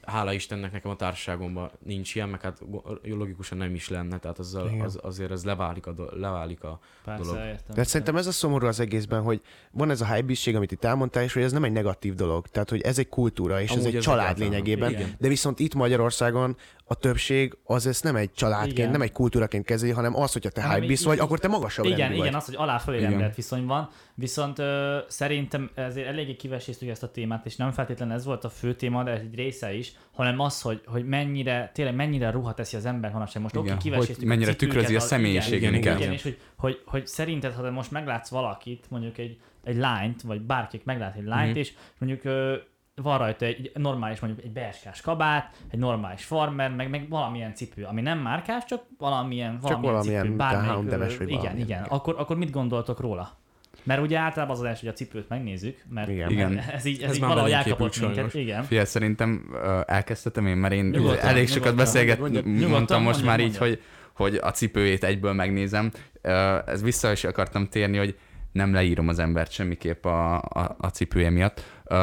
[0.02, 2.62] Hála Istennek nekem a társaságomban nincs ilyen, meg hát
[3.02, 4.80] logikusan nem is lenne, tehát azzal, Igen.
[4.80, 7.38] az, azért ez leválik a, do- leválik a Persze, dolog.
[7.46, 7.74] értem.
[7.74, 11.22] De szerintem ez a szomorú az egészben, hogy van ez a hype amit itt elmondtál,
[11.22, 12.46] és hogy ez nem egy negatív dolog.
[12.46, 14.90] Tehát, hogy ez egy kultúra, és Amúgy ez egy ez család lényegében.
[14.90, 15.14] Igen.
[15.18, 16.56] De viszont itt Magyarországon
[16.90, 18.90] a többség az ezt nem egy családként, Igen.
[18.90, 22.14] nem egy kultúraként kezeli, hanem az, hogyha te hype vagy, akkor te magasabb igen, rendű
[22.14, 22.34] igen, vagy.
[22.34, 27.10] az, hogy alá fölé rendelt viszony van, viszont ö, szerintem ezért eléggé kiveséztük ezt a
[27.10, 30.40] témát, és nem feltétlenül ez volt a fő téma, de ez egy része is, hanem
[30.40, 33.42] az, hogy, hogy mennyire, tényleg mennyire ruha teszi az ember manapság.
[33.42, 36.00] Most oké, kiveséztük hogy mennyire a tükrözi a személyiségét, igen, igen, igen.
[36.00, 40.22] igen, és hogy, hogy, hogy szerinted, ha te most meglátsz valakit, mondjuk egy, egy lányt,
[40.22, 41.58] vagy bárki meglát egy lányt, Mhm.
[41.58, 42.56] és mondjuk ö,
[43.02, 47.54] van rajta egy, egy normális, mondjuk egy berskás kabát, egy normális farmer, meg, meg valamilyen
[47.54, 51.68] cipő, ami nem márkás, csak valamilyen, valamilyen, valamilyen, cipő, bármelyik, Houndemes ö, vagy igen, valamilyen,
[51.68, 51.82] igen.
[51.82, 53.38] Akkor, akkor mit gondoltok róla?
[53.82, 56.30] Mert ugye általában az az első, hogy a cipőt megnézzük, mert, Igen.
[56.30, 56.58] Igen.
[56.58, 58.34] ez így, ez Ez így már valahogy elkapott minket.
[58.34, 58.62] Igen.
[58.62, 61.84] Figyelj, szerintem uh, elkezdhetem én, mert én Nyugodtan, elég sokat nyugodtan.
[61.84, 63.68] beszélget, Mondjad, mondtam nyugodtan, most mondjad, már így, mondjad.
[63.68, 63.82] hogy,
[64.26, 65.90] hogy a cipőjét egyből megnézem.
[66.22, 68.18] Uh, ez vissza is akartam térni, hogy
[68.52, 71.64] nem leírom az embert semmiképp a, a, a cipője miatt.
[71.84, 71.98] Uh,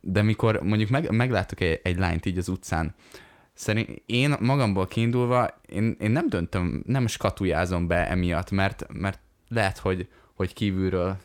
[0.00, 2.94] de mikor mondjuk meg, meglátok egy, egy lányt így az utcán,
[3.54, 9.78] szerint én magamból kiindulva, én, én nem döntöm, nem skatujázom be emiatt, mert, mert lehet,
[9.78, 11.16] hogy, hogy kívülről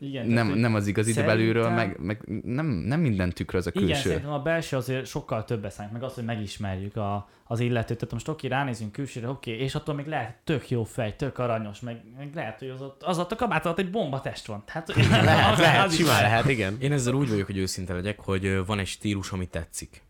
[0.00, 3.66] Igen, nem, tehát, nem az igazi, de szerintem- belülről, meg, meg nem, nem minden tükröz
[3.66, 4.08] a Igen, külső.
[4.08, 7.96] szerintem a belső azért sokkal többet számít, meg az, hogy megismerjük a, az illetőt.
[7.98, 11.80] Tehát most oké, ránézünk külsőre, oké, és attól még lehet tök jó fej, tök aranyos,
[11.80, 14.62] meg, meg lehet, hogy az ott, az ott a kabát alatt egy bomba test van.
[14.66, 16.76] Tehát, Lehet, az- lehet, az is simán lehet, igen.
[16.80, 20.02] Én ezzel úgy vagyok, hogy őszinte legyek, hogy van egy stílus, ami tetszik.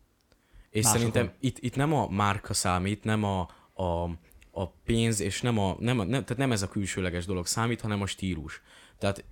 [0.70, 1.10] És Másokon.
[1.10, 3.40] szerintem itt, itt nem a márka számít, nem a,
[3.74, 4.02] a,
[4.50, 7.80] a pénz, és nem, a, nem, a, nem, tehát nem ez a külsőleges dolog számít,
[7.80, 8.62] hanem a stílus.
[8.98, 9.24] Tehát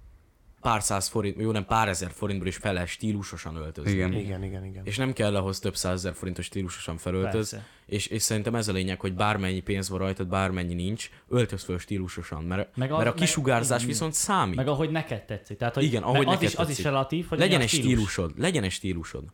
[0.71, 3.91] pár száz forint, jó nem pár ezer forintból is fel lehet stílusosan öltözni.
[3.91, 4.13] Igen.
[4.13, 4.85] Igen, igen, igen.
[4.85, 7.51] És nem kell ahhoz több százezer forintos stílusosan felöltöz.
[7.51, 7.67] Persze.
[7.87, 11.79] És, és szerintem ez a lényeg, hogy bármennyi pénz van rajtad, bármennyi nincs, öltöz föl
[11.79, 12.45] stílusosan.
[12.45, 13.91] Mert, Meg meg az- mert a meg- kisugárzás igen.
[13.93, 14.57] viszont számít.
[14.57, 15.57] Meg ahogy neked tetszik.
[15.57, 16.85] Tehát, hogy Igen, meg ahogy az, neked is, az is tetszik.
[16.85, 19.25] relatív, hogy legyen a egy stílusod, legyen egy stílusod.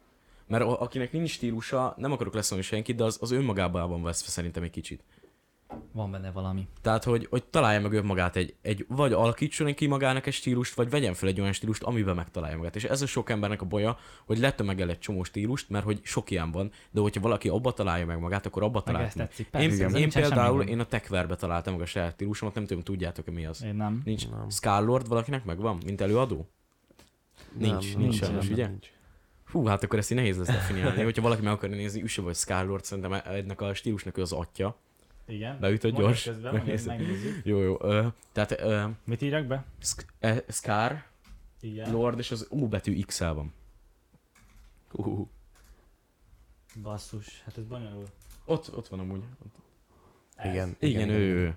[0.47, 4.63] Mert a- akinek nincs stílusa, nem akarok leszólni senkit, de az, az önmagában vesz szerintem
[4.63, 5.03] egy kicsit.
[5.93, 6.69] Van benne valami.
[6.81, 10.91] Tehát, hogy, hogy találja meg önmagát egy, egy, vagy alakítson ki magának egy stílust, vagy
[10.91, 12.77] vegyen fel egy olyan stílust, amiben megtalálja magát.
[12.77, 16.31] És ez a sok embernek a baja, hogy letömegel egy csomó stílust, mert hogy sok
[16.31, 19.27] ilyen van, de hogyha valaki abba találja meg magát, akkor abba találja meg.
[19.27, 19.45] tetszik.
[19.47, 22.83] Én, Persze, én semmi például, én a techverbe találtam meg a saját stílusomat, nem tudom,
[22.83, 23.65] tudjátok-e mi az.
[23.65, 24.01] Én nem.
[24.05, 24.29] Nincs.
[24.29, 24.51] Nem.
[24.51, 26.49] Scarlord valakinek megvan, mint előadó?
[27.59, 28.71] Nincs, nincs sajnos, ugye?
[29.53, 31.03] Hú, hát akkor ezt így nehéz lesz definiálni.
[31.13, 34.77] Hogyha valaki meg akarja nézni, üsse vagy Scarlord, szerintem ennek a stílusnak ő az atya.
[35.27, 35.61] Igen.
[35.61, 36.23] Beütött gyors.
[36.25, 36.87] Közben, Megnézzük.
[36.89, 37.45] megnézzük.
[37.45, 37.77] Jó, jó.
[37.81, 39.65] Ö, tehát ö, Mit írjak be?
[39.81, 41.05] Sk- e, Scar,
[41.61, 41.93] Igen.
[41.93, 43.53] Lord, és az U betű X-el van.
[44.93, 45.27] Uh,
[46.83, 48.11] Basszus, hát ez bonyolult.
[48.45, 49.23] ott, ott van amúgy.
[50.37, 50.51] Ez.
[50.53, 51.57] Igen, Igen, ő, ő.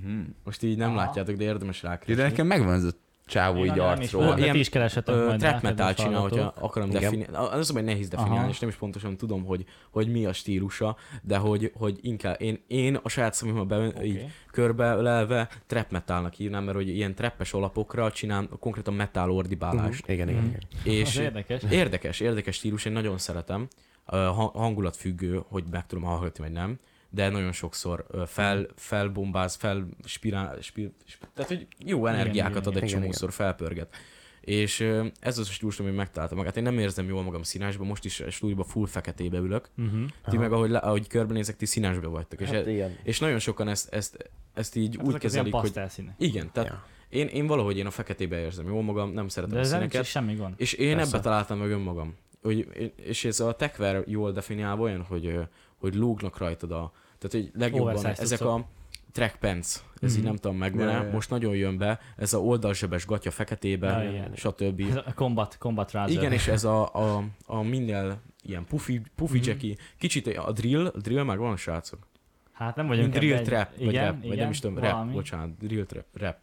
[0.00, 0.20] Mhm.
[0.44, 0.96] Most így nem Aha.
[0.98, 2.22] látjátok, de érdemes rákeresni.
[2.22, 2.90] de nekem megvan ez a
[3.30, 4.38] csávó így arcról.
[4.38, 7.36] Ilyen, ti is keresetek Ö, majd trap metal csinál, hogyha akarom definiálni.
[7.36, 8.48] Az hogy nehéz definiálni, Aha.
[8.50, 12.64] és nem is pontosan tudom, hogy, hogy mi a stílusa, de hogy, hogy inkább én,
[12.66, 14.06] én a saját szememben be, Oké.
[14.06, 20.08] így körbe lelve trap metalnak hívnám, mert hogy ilyen trappes alapokra csinál konkrétan metal ordibálást.
[20.08, 20.48] Igen, igen, Mhm.
[20.48, 20.62] igen.
[20.84, 21.62] Az És érdekes.
[21.70, 23.68] érdekes, érdekes stílus, én nagyon szeretem.
[24.06, 26.78] Ö, ha- Hangulatfüggő, hogy meg tudom hallgatni, vagy nem.
[27.10, 32.76] De nagyon sokszor fel, felbombáz, fel spirál, spir, spir, tehát hogy jó energiákat igen, ad
[32.76, 33.94] egy igen, csomószor, felpörget.
[34.40, 34.80] És
[35.20, 36.56] ez az a stílus, ami megtalálta magát.
[36.56, 39.68] Én nem érzem jól magam színásban, most is a stúdióban full feketébe ülök.
[39.78, 40.04] Uh-huh.
[40.28, 42.40] Ti meg ahogy, ahogy körbenézek, ti színásba vagytok.
[42.40, 42.96] És, Hát e, igen.
[43.02, 46.14] és nagyon sokan ezt, ezt, ezt így Hát úgy kezelik, hogy pasztelszínek.
[46.18, 46.84] igen, tehát Ja.
[47.08, 50.04] én, én valahogy én a feketébe érzem jól magam, nem szeretem De a színeket.
[50.04, 50.54] semmi gond.
[50.56, 51.14] És én Persze.
[51.14, 52.16] ebbe találtam meg önmagam.
[52.42, 55.38] Hogy, és ez a techver jól definiálva olyan, hogy,
[55.76, 56.92] hogy lógnak rajtad a...
[57.20, 58.66] Tehát, hogy legjobban Oversize ezek a
[59.12, 59.66] track pants,
[60.00, 60.26] ez így Mhm.
[60.26, 64.32] nem tudom megvan Ja, most nagyon jön be, ez a oldalzsebes gatya feketébe, Ja, igen.
[64.34, 64.80] stb.
[64.90, 66.16] Ez a combat, combat trouser.
[66.16, 69.48] Igen, és ez a, a, a minél ilyen pufi, pufi Mhm.
[69.48, 72.06] jacky, kicsit a drill, a drill meg van, srácok?
[72.52, 75.56] Hát nem vagyunk drill trap, vagy igen, rap, vagy igen, nem is tudom, rap, bocsánat,
[75.56, 76.36] drill trap, rap.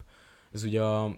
[0.51, 1.15] Ez ugye a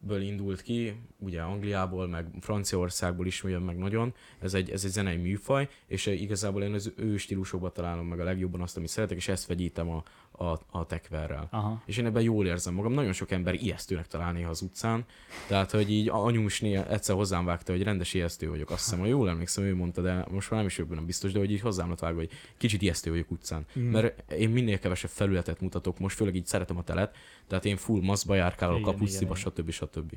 [0.00, 4.90] UK-ből indult ki, ugye Angliából, meg Franciaországból is jön meg nagyon, ez egy, ez egy
[4.90, 9.16] zenei műfaj, és igazából én az ő stílusokban találom meg a legjobban azt, amit szeretek,
[9.16, 10.02] és ezt vegyítem a,
[10.38, 11.48] a, a tekverrel.
[11.50, 11.82] Aha.
[11.86, 12.92] És én ebben jól érzem magam.
[12.92, 15.04] Nagyon sok ember ijesztőnek talál néha az utcán.
[15.48, 18.70] Tehát, hogy így anyus néha egyszer hozzám vágta, hogy rendes ijesztő vagyok.
[18.70, 21.38] Azt hiszem, hogy jól emlékszem, ő mondta, de most már nem is benne biztos, de
[21.38, 23.66] hogy így hozzám lett vágva, hogy kicsit ijesztő vagyok utcán.
[23.78, 23.82] Mm.
[23.82, 28.00] Mert én minél kevesebb felületet mutatok, most főleg így szeretem a telet, tehát én full
[28.02, 29.70] maszkba járkálok, kapusztiba, stb.
[29.70, 30.12] stb.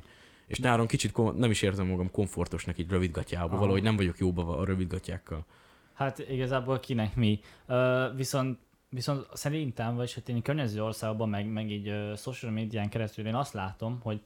[0.48, 4.58] És nyáron kicsit kom- nem is érzem magam komfortosnak így rövidgatjába, valahogy nem vagyok jóba
[4.58, 5.46] a rövidgatjákkal.
[5.94, 7.40] Hát igazából kinek mi.
[7.68, 8.58] Uh, viszont
[8.90, 13.36] Viszont szerintem, vagy hát én környező országban, meg, meg így uh, social médián keresztül én
[13.36, 14.22] azt látom, hogy,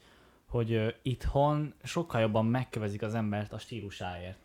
[0.50, 4.38] hogy uh, itthon sokkal jobban megkövezik az embert a stílusáért.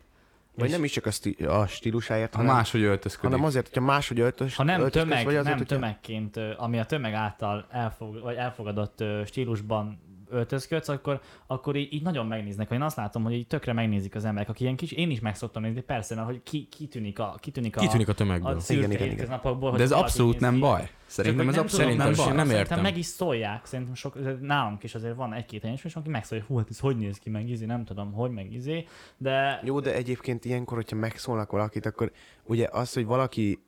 [0.55, 3.29] Vagy nem is csak a, sti- a stílusáért, Ha hanem, máshogy öltözködik.
[3.29, 5.75] hanem azért, hogyha máshogy öltöz, Ha nem tömeg, vagy azért, nem hogyha...
[5.75, 9.99] tömegként, ami a tömeg által elfog, vagy elfogadott stílusban
[10.29, 12.71] öltözködsz, akkor, akkor így, így, nagyon megnéznek.
[12.71, 15.35] Én azt látom, hogy így tökre megnézik az emberek, aki ilyen kis, én is meg
[15.35, 18.59] szoktam nézni, persze, mert hogy ki, kitűnik a, kitűnik a, Kitűnik a a tömegből.
[18.59, 19.39] szürke Igen, igen, igen.
[19.75, 20.89] De ez abszolút nem baj.
[21.05, 22.25] Szerintem ez abszolút nem baj.
[22.25, 22.81] sem nem értem.
[22.81, 26.53] meg is szólják, szerintem sok, nálunk is azért van egy-két helyen is, aki megszólja, hogy
[26.53, 28.85] hú, hát ez hogy néz ki, meg izé, nem tudom, hogy meg izé,
[29.17, 32.11] de Jó, de egyébként ilyenkor, hogyha megszólnak valakit, akkor
[32.43, 33.59] ugye az, hogy valaki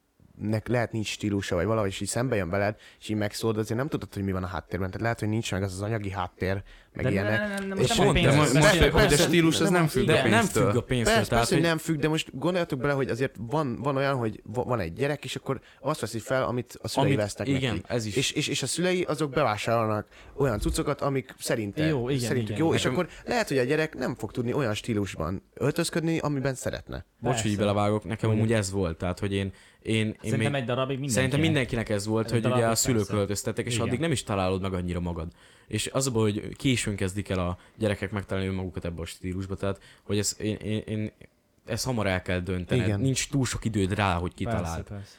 [0.42, 3.80] nek lehet nincs stílusa, vagy valahogy is így szembe jön veled, és így megszólod, azért
[3.80, 4.88] nem tudod, hogy mi van a háttérben.
[4.88, 7.40] Tehát lehet, hogy nincs meg az az anyagi háttér, meg de ilyenek.
[7.40, 9.56] ne, ne, ne, ne, És nem a pont- De, most, Persze, beszélek, de persze, stílus
[9.60, 10.66] az nem nem függ De a nem pénztől.
[10.72, 11.14] függ a pénztől.
[11.14, 14.16] Persze, tehát, persze, hogy nem függ, de most gondoljatok bele, hogy azért van, van olyan,
[14.16, 17.48] hogy va- van egy gyerek, és akkor azt veszi fel, amit a szülei Amit- vesznek
[17.48, 17.86] igen, neki.
[17.88, 18.16] ez is.
[18.16, 22.60] És, és, és a szülei azok bevásárolnak olyan cuccokat, amik szerinte, Jó, igen, szerintük igen,
[22.62, 22.78] jó, igen.
[22.80, 27.06] és akkor lehet, hogy a gyerek nem fog tudni olyan stílusban öltözködni, amiben szeretne.
[27.20, 27.48] Bocs, Persze.
[27.48, 28.98] hogy belevágok, nekem amúgy ez volt.
[28.98, 31.14] Tehát, hogy én, én, én Szerintem még, egy darabig mindenki.
[31.14, 33.14] Szerintem mindenkinek ez volt, Egy hogy ugye a szülők persze.
[33.14, 33.88] költöztettek, és Igen.
[33.88, 35.32] addig nem is találod meg annyira magad.
[35.68, 39.56] És az a baj, hogy későn kezdik el a gyerekek megtalálni önmagukat ebbe a stílusba,
[39.56, 41.12] tehát hogy ez, én, én, én
[41.66, 42.86] ezt hamar el kell döntened.
[42.86, 43.00] Igen.
[43.00, 44.64] Nincs túl sok időd rá, hogy kitaláld.
[44.64, 45.16] Persze, persze.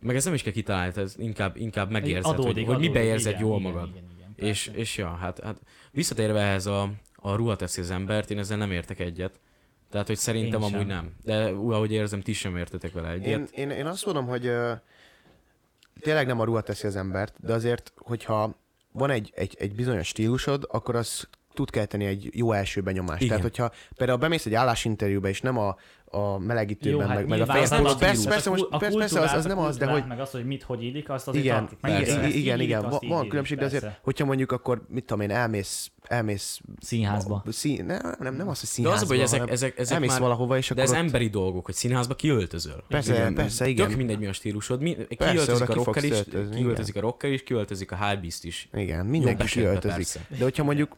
[0.00, 3.12] Meg ez nem is kell kitalálni, ez inkább, inkább megérzed, Adódik, hogy, hogy mibe adódik,
[3.12, 3.88] érzed igen, jól igen, magad.
[3.88, 4.80] Igen, igen, és, persze.
[4.80, 8.70] és ja, hát, hát visszatérve ehhez a, a ruha teszi az embert, én ezzel nem
[8.70, 9.40] értek egyet.
[9.92, 10.86] Tehát, hogy szerintem Én amúgy sem.
[10.86, 11.14] nem.
[11.24, 13.26] De ahogy érzem, ti sem értetek vele egyet.
[13.26, 14.52] Én, én, én azt mondom, hogy
[16.00, 18.56] tényleg nem a ruha teszi az embert, de azért, hogyha
[18.92, 23.22] van egy, egy, egy bizonyos stílusod, akkor az tud kelteni egy jó első benyomást.
[23.22, 23.36] Igen.
[23.36, 25.76] Tehát, hogyha például bemész egy állásinterjúba, és nem a,
[26.12, 28.52] a melegítőben, hát meg, meg a nyilván az fehér nem póló, a persze, persze, A
[28.52, 30.82] most, a persze, persze, az, az nem az, de hogy Meg az, hogy mit, hogy
[30.82, 31.80] illik, azt azért igen, tartjuk.
[31.82, 33.98] Igen, ezt igen, igen, van, különbség, de azért, persze.
[34.02, 37.42] hogyha mondjuk akkor, mit tudom én, elmész, elmész Színházba.
[37.48, 39.94] Szín, nem, nem, nem az, hogy De az a színházba, baj, hogy ezek, ezek, ezek
[39.94, 42.84] elmész már, valahova, és de akkor ez ott, emberi dolgok, hogy színházba kiöltözöl.
[42.88, 43.88] persze, Igen, persze, Igen.
[43.88, 44.80] Tök mindegy, mi a stílusod.
[44.80, 46.22] Mi, Persze, kiöltözik a rocker is,
[46.54, 48.68] kiöltözik a rocker is, kiöltözik a hypebeast is.
[48.74, 49.96] Igen, mindenki kiöltözik.
[49.96, 50.20] persze.
[50.38, 50.96] De hogyha mondjuk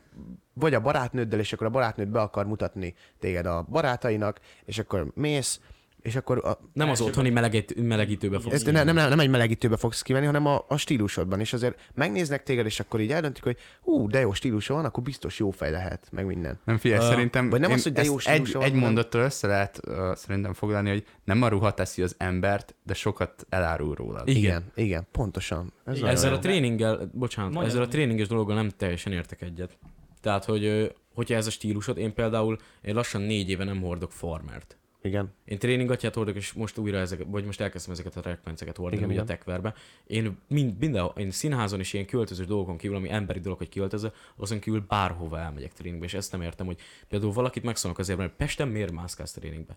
[0.55, 5.11] vagy a barátnőddel, és akkor a barátnőd be akar mutatni téged a barátainak, és akkor
[5.15, 5.61] mész,
[6.05, 8.55] és akkor a, Nem az otthoni melegít, melegítőbe fogsz.
[8.55, 12.43] ezt nem, nem, nem, egy melegítőbe fogsz kivenni, hanem a, a stílusodban, és azért megnéznek
[12.43, 15.71] téged, és akkor így eldöntik, hogy hú, de jó stílusa van, akkor biztos jó fej
[15.71, 16.59] lehet, meg minden.
[16.65, 19.47] Nem figyelj, Ö, szerintem vagy nem az, hogy de jó egy, van, egy mondattal össze
[19.47, 24.29] lehet uh, szerintem foglalni, hogy nem a ruha teszi az embert, de sokat elárul rólad.
[24.29, 24.41] Igen.
[24.41, 25.73] Igen, igen, pontosan.
[25.85, 26.09] Ez Igen.
[26.09, 26.37] Ezzel jó.
[26.37, 27.73] a tréninggel, bocsánat, Mondjad.
[27.75, 29.79] ezzel a tréninges dologgal nem teljesen értek egyet.
[30.25, 34.77] Tehát, hogy hogyha ez a stílusod, én például én lassan négy éve nem hordok farmert.
[35.03, 35.33] Igen.
[35.45, 39.11] Én tréningatját hordok, és most újra ezeket, vagy most elkezdtem ezeket a trackpenceket hordani Igen,
[39.11, 39.37] ugye a igen.
[39.37, 39.75] tekverbe.
[40.07, 44.13] Én mind, minden, én színházon is ilyen költöző dolgokon kívül, ami emberi dolog, hogy költöző,
[44.37, 48.33] azon kívül bárhova elmegyek tréningbe, és ezt nem értem, hogy például valakit megszólnak azért, mert
[48.33, 49.77] Pesten miért mászkálsz tréningbe?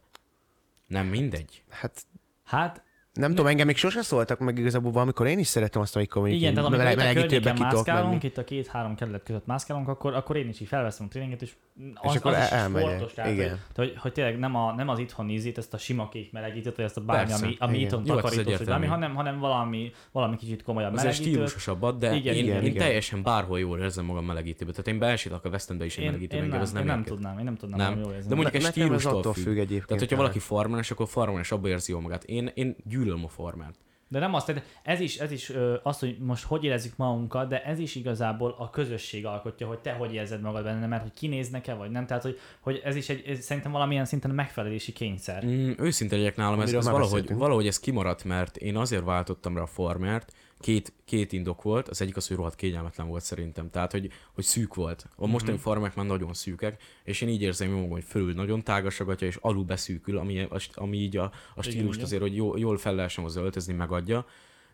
[0.87, 1.63] Nem mindegy.
[1.69, 2.05] Hát
[2.47, 2.83] Hát
[3.17, 6.53] Nem tudom, engem még sose szóltak meg igazából valamikor én is szeretem azt, amikor Igen,
[6.53, 10.35] tehát amikor meleg- itt a környéken mászkálunk, itt a két-három kerület között mászkálunk, akkor, akkor
[10.35, 11.51] én is így felveszem a tréninget, és
[11.95, 12.87] az, akkor az is el- elmegyek.
[12.89, 13.49] sportos, tehát, Igen.
[13.49, 16.75] Hogy, hogy, hogy, tényleg nem, a, nem az itthon ízít, ezt a sima kék melegítőt,
[16.75, 17.45] vagy ezt a bármi, Persze.
[17.45, 21.05] ami, ami itthon hát takarított, vagy bármi, hanem, hanem valami, valami kicsit komolyabb Az egy
[21.05, 21.33] melegítőt.
[21.33, 22.77] stílusosabbat, de Igen, én, igen, én igen.
[22.83, 24.71] teljesen bárhol jól érzem magam melegítőbe.
[24.71, 26.85] Tehát én beesétek a West Endbe is egy Én, melegítőbe, én, engem nem, ez nem,
[26.85, 27.99] nem tudnám, én nem tudnám Nem.
[27.99, 28.29] jól érezni.
[28.29, 29.33] De mondjuk egy stílustól függ.
[29.43, 29.67] függ egyébként.
[29.69, 30.17] Tehát, hogyha tehát.
[30.23, 32.23] valaki farmeres, akkor farmeres abba érzi jól magát.
[32.23, 32.75] Én, én
[33.07, 33.79] gyűlölöm a farmert.
[34.09, 37.47] De nem azt, tehát ez is, ez is ö, az, hogy most hogy érezzük magunkat,
[37.47, 41.13] de ez is igazából a közösség alkotja, hogy te hogy érzed magad benne, mert hogy
[41.13, 42.05] kinéznek-e, vagy nem.
[42.05, 45.45] Tehát, hogy, hogy ez is egy, ez szerintem valamilyen szinten megfelelési kényszer.
[45.45, 49.61] Mm, őszinte legyek nálam, ez, ez valahogy, valahogy ez kimaradt, mert én azért váltottam rá
[49.61, 53.91] a farmert, két, két indok volt, az egyik az, hogy rohadt kényelmetlen volt szerintem, tehát
[53.91, 55.07] hogy, hogy szűk volt.
[55.15, 55.31] A Mhm.
[55.31, 55.61] mostani mm-hmm.
[55.61, 59.25] farmerek már nagyon szűkek, és én így érzem magam, hogy fölül nagyon tágas a gatya,
[59.25, 62.05] és alul beszűkül, ami, ami így a, a stílust igen.
[62.05, 64.25] azért, hogy jól, jól fel lehessen hozzá öltözni, megadja.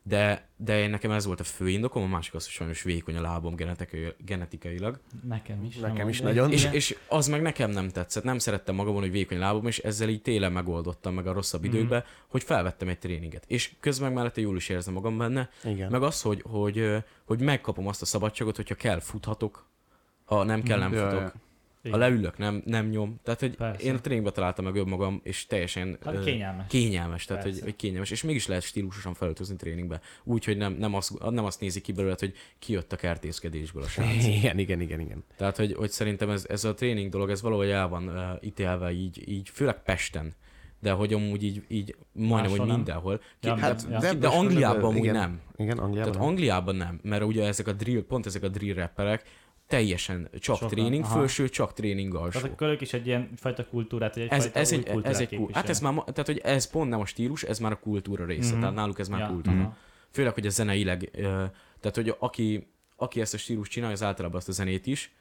[0.06, 3.16] De, de én nekem ez volt a fő indokom, a másik az, hogy sajnos vékony
[3.16, 5.00] a lábom genetikai, genetikailag.
[5.28, 5.76] Nekem is.
[5.76, 6.52] Nekem is nagyon.
[6.52, 10.10] És, és az meg nekem nem tetszett, nem szerettem magamon, hogy vékony lábom, és ezzel
[10.10, 11.74] így télen megoldottam meg a rosszabb Mhm.
[11.74, 13.44] időkben, hogy felvettem egy tréninget.
[13.48, 15.92] És közben meg mellette jól is érzem magam benne, Igen.
[15.92, 19.66] meg az, hogy, hogy, hogy megkapom azt a szabadságot, hogyha kell, futhatok,
[20.26, 21.22] ha nem kell, nem Ja, futok.
[21.22, 21.34] ja.
[21.84, 22.00] Ha Igen.
[22.00, 23.20] leülök, nem, nem nyom.
[23.24, 23.84] Tehát, hogy Persze.
[23.84, 26.66] én a tréningbe találtam meg önmagam, és teljesen Hát kényelmes.
[26.68, 27.66] kényelmes, tehát hogy, Persze.
[27.66, 30.02] hogy kényelmes, és mégis lehet stílusosan felöltözni tréningbe.
[30.24, 33.88] Úgy, hogy nem, nem, azt, nem azt nézi ki belőle, hogy kijött a kertészkedésből a
[33.88, 34.26] srác.
[34.38, 35.24] Igen, igen, igen, igen.
[35.38, 38.92] Tehát, hogy, hogy szerintem ez, ez a tréning dolog, ez valahogy el van uh, ítélve
[38.92, 40.34] így, így, főleg Pesten,
[40.80, 42.76] de hogy amúgy így, így majdnem, Máshol hogy nem.
[42.76, 43.18] mindenhol.
[43.18, 44.00] Ki, Ja, hát, ja.
[44.00, 45.16] de, de Angliában amúgy igen.
[45.16, 45.42] nem.
[45.56, 46.12] Igen, Angliában.
[46.12, 46.28] Tehát nem.
[46.28, 49.24] Angliában nem, mert ugye ezek a drill, pont ezek a drill rapperek
[49.78, 51.18] teljesen csak Sokan, tréning, aha.
[51.20, 52.40] felső csak tréning alsó.
[52.40, 55.28] Tehát akkor ők is egy ilyen fajta kultúrát, egy Ez, ez, egy, kultúrát ez egy
[55.36, 55.92] kul- hát ez képvisel.
[55.92, 58.60] már, tehát hogy ez pont nem a stílus, ez már a kultúra része, Mhm.
[58.60, 59.58] tehát náluk ez már Ja, kultúra.
[59.60, 59.78] aha.
[60.12, 61.10] Főleg, hogy a zeneileg,
[61.80, 65.12] tehát hogy aki, aki ezt a stílus csinálja, az általában azt a zenét is,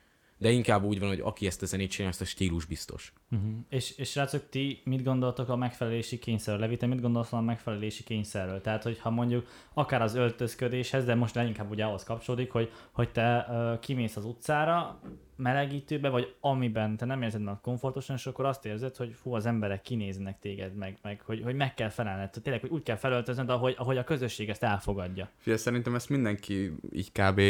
[0.43, 3.13] de inkább úgy van, hogy aki ezt a zenét csinálja, azt a stílus biztos.
[3.31, 3.51] Uh-huh.
[3.69, 6.61] És, és srácok, ti mit gondoltok a megfelelési kényszerről?
[6.61, 8.61] Levi, te mit gondolsz a megfelelési kényszerről?
[8.61, 13.13] Tehát, hogy ha mondjuk akár az öltözködéshez, de most leginkább ugye ahhoz kapcsolódik, hogy, hogy
[13.13, 15.01] te uh, kimész az utcára,
[15.43, 19.47] melegítőbe, vagy amiben te nem érzed magad komfortosan, és akkor azt érzed, hogy fú, az
[19.47, 22.29] emberek kinéznek téged, meg, meg hogy, hogy meg kell felelned.
[22.29, 25.29] Tehát Tényleg, hogy úgy kell felöltöznöd, ahogy, ahogy a közösség ezt elfogadja.
[25.37, 27.41] Fia, szerintem ezt mindenki így kb.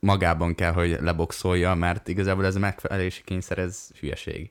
[0.00, 4.50] magában kell, hogy leboxolja, mert igazából ez a megfelelési kényszer, ez hülyeség.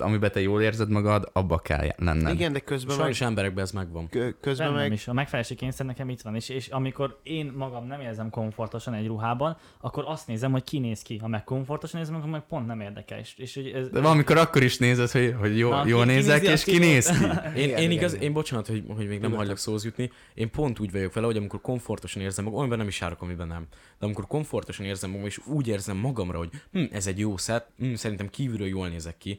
[0.00, 2.34] Amiben te jól érzed magad, abba kell lenned.
[2.34, 4.08] Igen, de közben meg, Sajnos emberekben ez megvan.
[4.08, 5.08] kö- közben Bennem meg is.
[5.08, 9.06] A megfelelési kényszer nekem itt van, és, és amikor én magam nem érzem komfortosan egy
[9.06, 11.16] ruhában, akkor azt nézem, hogy ki néz ki.
[11.18, 13.18] Ha meg komfortosan nézem, akkor meg pont nem érdekel.
[13.18, 16.10] És, és hogy ez, De valamikor akkor is nézed, hogy, hogy jó, Na, jól ki-
[16.12, 17.24] nézek, és aki- kinéz ki.
[17.60, 18.24] Én, Igen, én, igaz, igen.
[18.24, 21.36] én bocsánat, hogy, hogy még nem hagylak szóhoz jutni, én pont úgy vagyok vele, hogy
[21.36, 23.66] amikor komfortosan érzem magam, amiben nem is járok, amiben nem.
[23.98, 27.70] De amikor komfortosan érzem magam, és úgy érzem magamra, hogy hm, ez egy jó szett,
[27.78, 29.38] hm, szerintem kívülről jól nézek ki,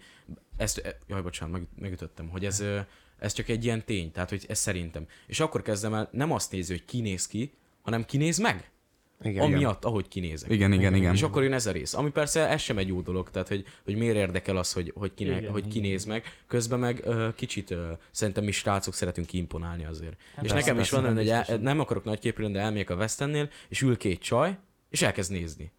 [0.57, 2.63] ezt, e- jaj, bocsánat, meg, megütöttem, hogy ez,
[3.19, 5.07] ez csak egy ilyen tény, tehát hogy ez szerintem.
[5.27, 8.69] És akkor kezdem el nem azt nézni, hogy ki néz ki, hanem ki néz meg.
[9.21, 9.53] igen, igen.
[9.53, 10.49] Amiatt, ahogy kinézek.
[10.49, 11.13] Igen, igen, igen.
[11.13, 11.93] És akkor jön ez a rész.
[11.93, 15.13] Ami persze ez sem egy jó dolog, tehát hogy, hogy miért érdekel az, hogy, hogy,
[15.13, 15.71] kine, Igen, hogy igen.
[15.71, 16.23] kinéz meg.
[16.47, 20.15] Közben meg ö, kicsit ö, szerintem mi srácok szeretünk imponálni azért.
[20.35, 22.59] Hát és persze, nekem is persze, van, hogy el, nem akarok nagy képű lenni, de
[22.59, 24.57] elmegyek a West Endnél, és ül két csaj,
[24.89, 25.71] és elkezd nézni.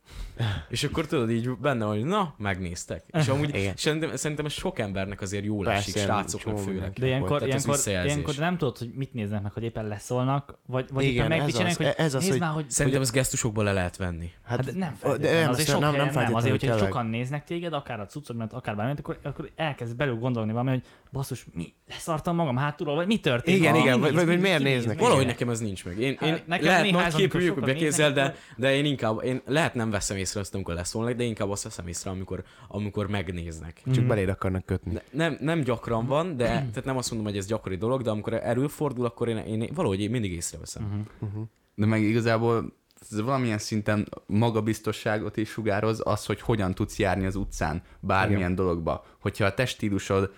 [0.68, 3.04] És akkor tudod így benne, hogy na, megnéztek.
[3.12, 6.92] És amúgy szerintem, szerintem ez sok embernek azért jól Persze, esik, srácoknak főleg.
[6.92, 10.86] De ilyenkor, ez ilyenkor, ilyenkor nem tudod, hogy mit néznek meg, hogy éppen leszólnak, vagy,
[10.92, 13.12] vagy Igen, éppen ez megdicsenek, az, hogy ez az, nézd hogy- már, hogy Szerintem ezt
[13.12, 14.30] gesztusokból le lehet venni.
[14.44, 16.88] Hát, de nem de nem, azért nem- nem, nem feltétlenül, azért, hogyha tényleg.
[16.92, 20.82] sokan néznek téged, akár a cuccodban, akár bármit, akkor, akkor elkezd belül gondolni valami, hogy
[21.12, 23.56] basszus, mi leszartam magam hátulról, vagy mi történt?
[23.58, 24.98] Igen, igen, néz, vagy- vagy miért néznek.
[24.98, 25.98] Valahogy nekem ez nincs meg.
[25.98, 28.74] Én, Hát, én nekem lehet néhány nagy az, amikor képű sokan bekézzel, néznek, de, de
[28.74, 32.10] én inkább, én lehet nem veszem észre azt, amikor leszólnak, de inkább azt veszem észre,
[32.10, 33.82] amikor, amikor megnéznek.
[33.94, 34.92] Csak beléd akarnak kötni.
[34.92, 38.10] Ne, nem, nem gyakran van, de tehát nem azt mondom, hogy ez gyakori dolog, de
[38.10, 41.06] amikor előfordul, akkor én, én valahogy én mindig észreveszem.
[41.18, 41.40] Mhm.
[41.74, 42.72] De meg igazából
[43.10, 48.54] ez valamilyen szinten magabiztosságot is sugároz az, hogy hogyan tudsz járni az utcán bármilyen Igen.
[48.54, 49.04] dologba.
[49.20, 50.32] Hogyha a teststílusod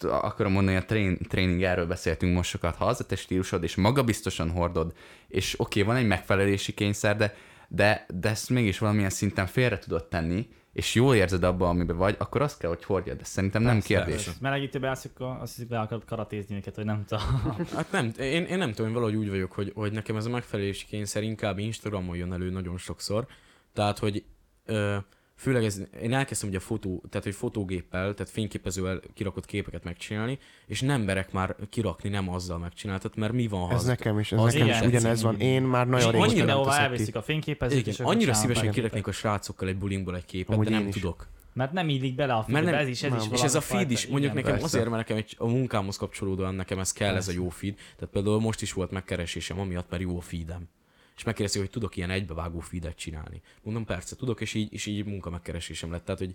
[0.00, 4.50] akarom mondani, a trén, tréning, erről beszéltünk most sokat, ha az a teststílusod, és magabiztosan
[4.50, 4.92] hordod,
[5.28, 7.34] és oké, okay, van egy megfelelési kényszer, de,
[7.74, 12.16] de, de ezt mégis valamilyen szinten félre tudod tenni, és jól érzed abba, amiben vagy,
[12.18, 13.20] akkor azt kell, hogy hordjad.
[13.20, 14.24] Ez szerintem nem Persze, kérdés.
[14.24, 14.32] persze.
[14.40, 17.24] Melegítőbe állsz, akkor azt hiszik, le akarod karatézni őket, vagy nem tudom.
[17.76, 20.30] Hát nem, én, én nem tudom, én valahogy úgy vagyok, hogy, hogy nekem ez a
[20.30, 23.26] megfelelési kényszer inkább Instagramon jön elő nagyon sokszor.
[23.72, 24.24] Tehát, hogy
[24.64, 24.96] ö,
[25.36, 30.38] főleg ez, én elkezdtem ugye a fotó, tehát hogy fotógéppel, tehát fényképezővel kirakott képeket megcsinálni,
[30.66, 34.18] és nem berek már kirakni, nem azzal megcsináltat, mert mi van, ha Ez az, nekem
[34.18, 35.40] is, ez az nekem is ugyanez van.
[35.40, 39.06] Én már nagyon És régóta annyira nem elviszik a fényképezőt, igen, és annyira szívesen kiraknék
[39.06, 40.94] a srácokkal egy bulingból egy képet, Amúgy de nem is.
[40.94, 41.28] tudok.
[41.52, 43.20] Mert nem illik bele a nem, ez is, ez nem.
[43.20, 44.64] is és ez a feed is, mondjuk igen, nekem persze.
[44.76, 47.74] azért, mert nekem egy, a munkámhoz kapcsolódóan nekem ez kell, ez a jó feed.
[47.74, 50.68] Tehát például most is volt megkeresésem, amiatt, mert jó a feedem.
[51.16, 53.40] És megkérdezi, hogy tudok ilyen egybevágó feedet csinálni.
[53.62, 56.04] Mondom, persze tudok, és így, és így munka megkeresésem lett.
[56.04, 56.34] Tehát, hogy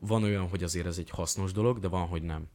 [0.00, 2.48] van olyan, hogy azért ez egy hasznos dolog, de van, hogy nem.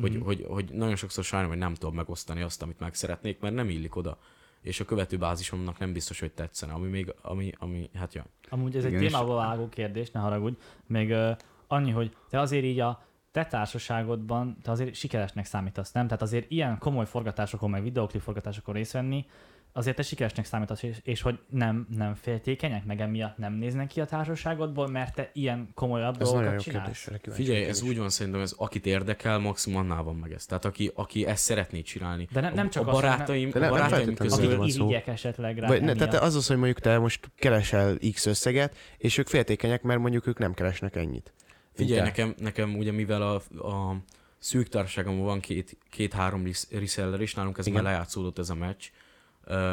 [0.00, 0.20] Hogy, Mhm.
[0.20, 0.24] mm.
[0.24, 3.68] hogy, hogy nagyon sokszor sajnálom, hogy nem tudom megosztani azt, amit meg szeretnék, mert nem
[3.70, 4.18] illik oda.
[4.60, 8.26] És a követő bázisomnak nem biztos, hogy tetszene, ami még, ami, ami hát ja.
[8.48, 10.56] Amúgy ez egy Igen, és- témába vágó kérdés, ne haragudj.
[10.86, 11.30] Még uh,
[11.66, 16.04] annyi, hogy te azért így a te társaságodban, te azért sikeresnek számítasz, nem?
[16.06, 19.26] Tehát azért ilyen komoly forgatásokon, meg videoklip forgatásokon részt venni,
[19.76, 24.00] azért te sikeresnek számítasz, és, és hogy nem, nem féltékenyek, meg emiatt nem néznek ki
[24.00, 27.04] a társaságodból, mert te ilyen komolyabb Ez dolgokat csinálsz.
[27.04, 27.34] kérdés.
[27.34, 30.46] Figyelj, vagyok ez úgy van szerintem, ez akit érdekel, maximum annál van meg ez.
[30.46, 32.28] Tehát aki, aki ezt szeretné csinálni.
[32.32, 34.36] De ne- nem a, csak a az, nem- barátaim, De a nem- nem barátaim feltétlenül
[34.36, 34.56] közül...
[34.56, 35.12] van Akik szó.
[35.12, 39.18] esetleg rá Vagy, ne, tehát az az, hogy mondjuk te most keresel X összeget, és
[39.18, 41.32] ők féltékenyek, mert mondjuk ők nem keresnek ennyit.
[41.72, 42.04] Figyelj, Te.
[42.04, 43.34] nekem, nekem ugye mivel a,
[43.68, 43.96] a
[44.38, 47.82] szűk társaságomban van két, két-három res- reseller is, nálunk ez Igen.
[47.82, 48.84] már lejátszódott ez a meccs,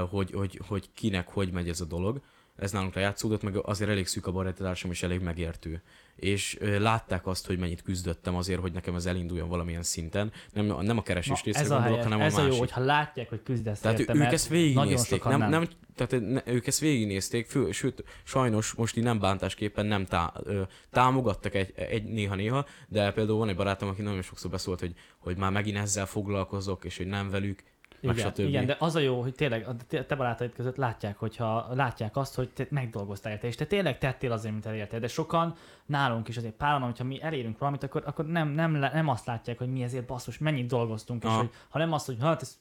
[0.10, 2.21] hogy, hogy, hogy kinek hogy megy ez a dolog.
[2.55, 5.81] Ez nálunk lejátszódott, meg azért elég szűk a baráti társam, és elég megértő.
[6.15, 10.31] És látták azt, hogy mennyit küzdöttem azért, hogy nekem ez elinduljon valamilyen szinten.
[10.53, 12.53] Nem, nem a keresés részre gondolok, helyes, hanem ez a a másik.
[12.53, 16.53] jó, hogyha látják, hogy küzdesz Tehát érte, ők ezt végignézték, sokan nem, nem, tehát ne,
[16.53, 21.73] ők ezt végignézték, fő, sőt, sajnos most így nem bántásképpen nem tá, ö, támogattak egy,
[21.75, 25.77] egy néha-néha, de például van egy barátom, aki nagyon sokszor beszólt, hogy, hogy már megint
[25.77, 27.63] ezzel foglalkozok, és hogy nem velük,
[28.01, 28.39] meg Igen, stb.
[28.39, 32.35] igen, de az a jó, hogy tényleg a te barátaid között látják, hogyha látják azt,
[32.35, 34.99] hogy te megdolgoztál érte, és te tényleg tettél azért, mint elértél.
[34.99, 39.07] De sokan nálunk is azért páran, hogyha mi elérünk valamit, akkor, akkor nem, nem, nem
[39.07, 41.37] azt látják, hogy mi ezért basszus, mennyit dolgoztunk, és Aha.
[41.37, 42.55] hogy, hanem azt, hogy hát ezt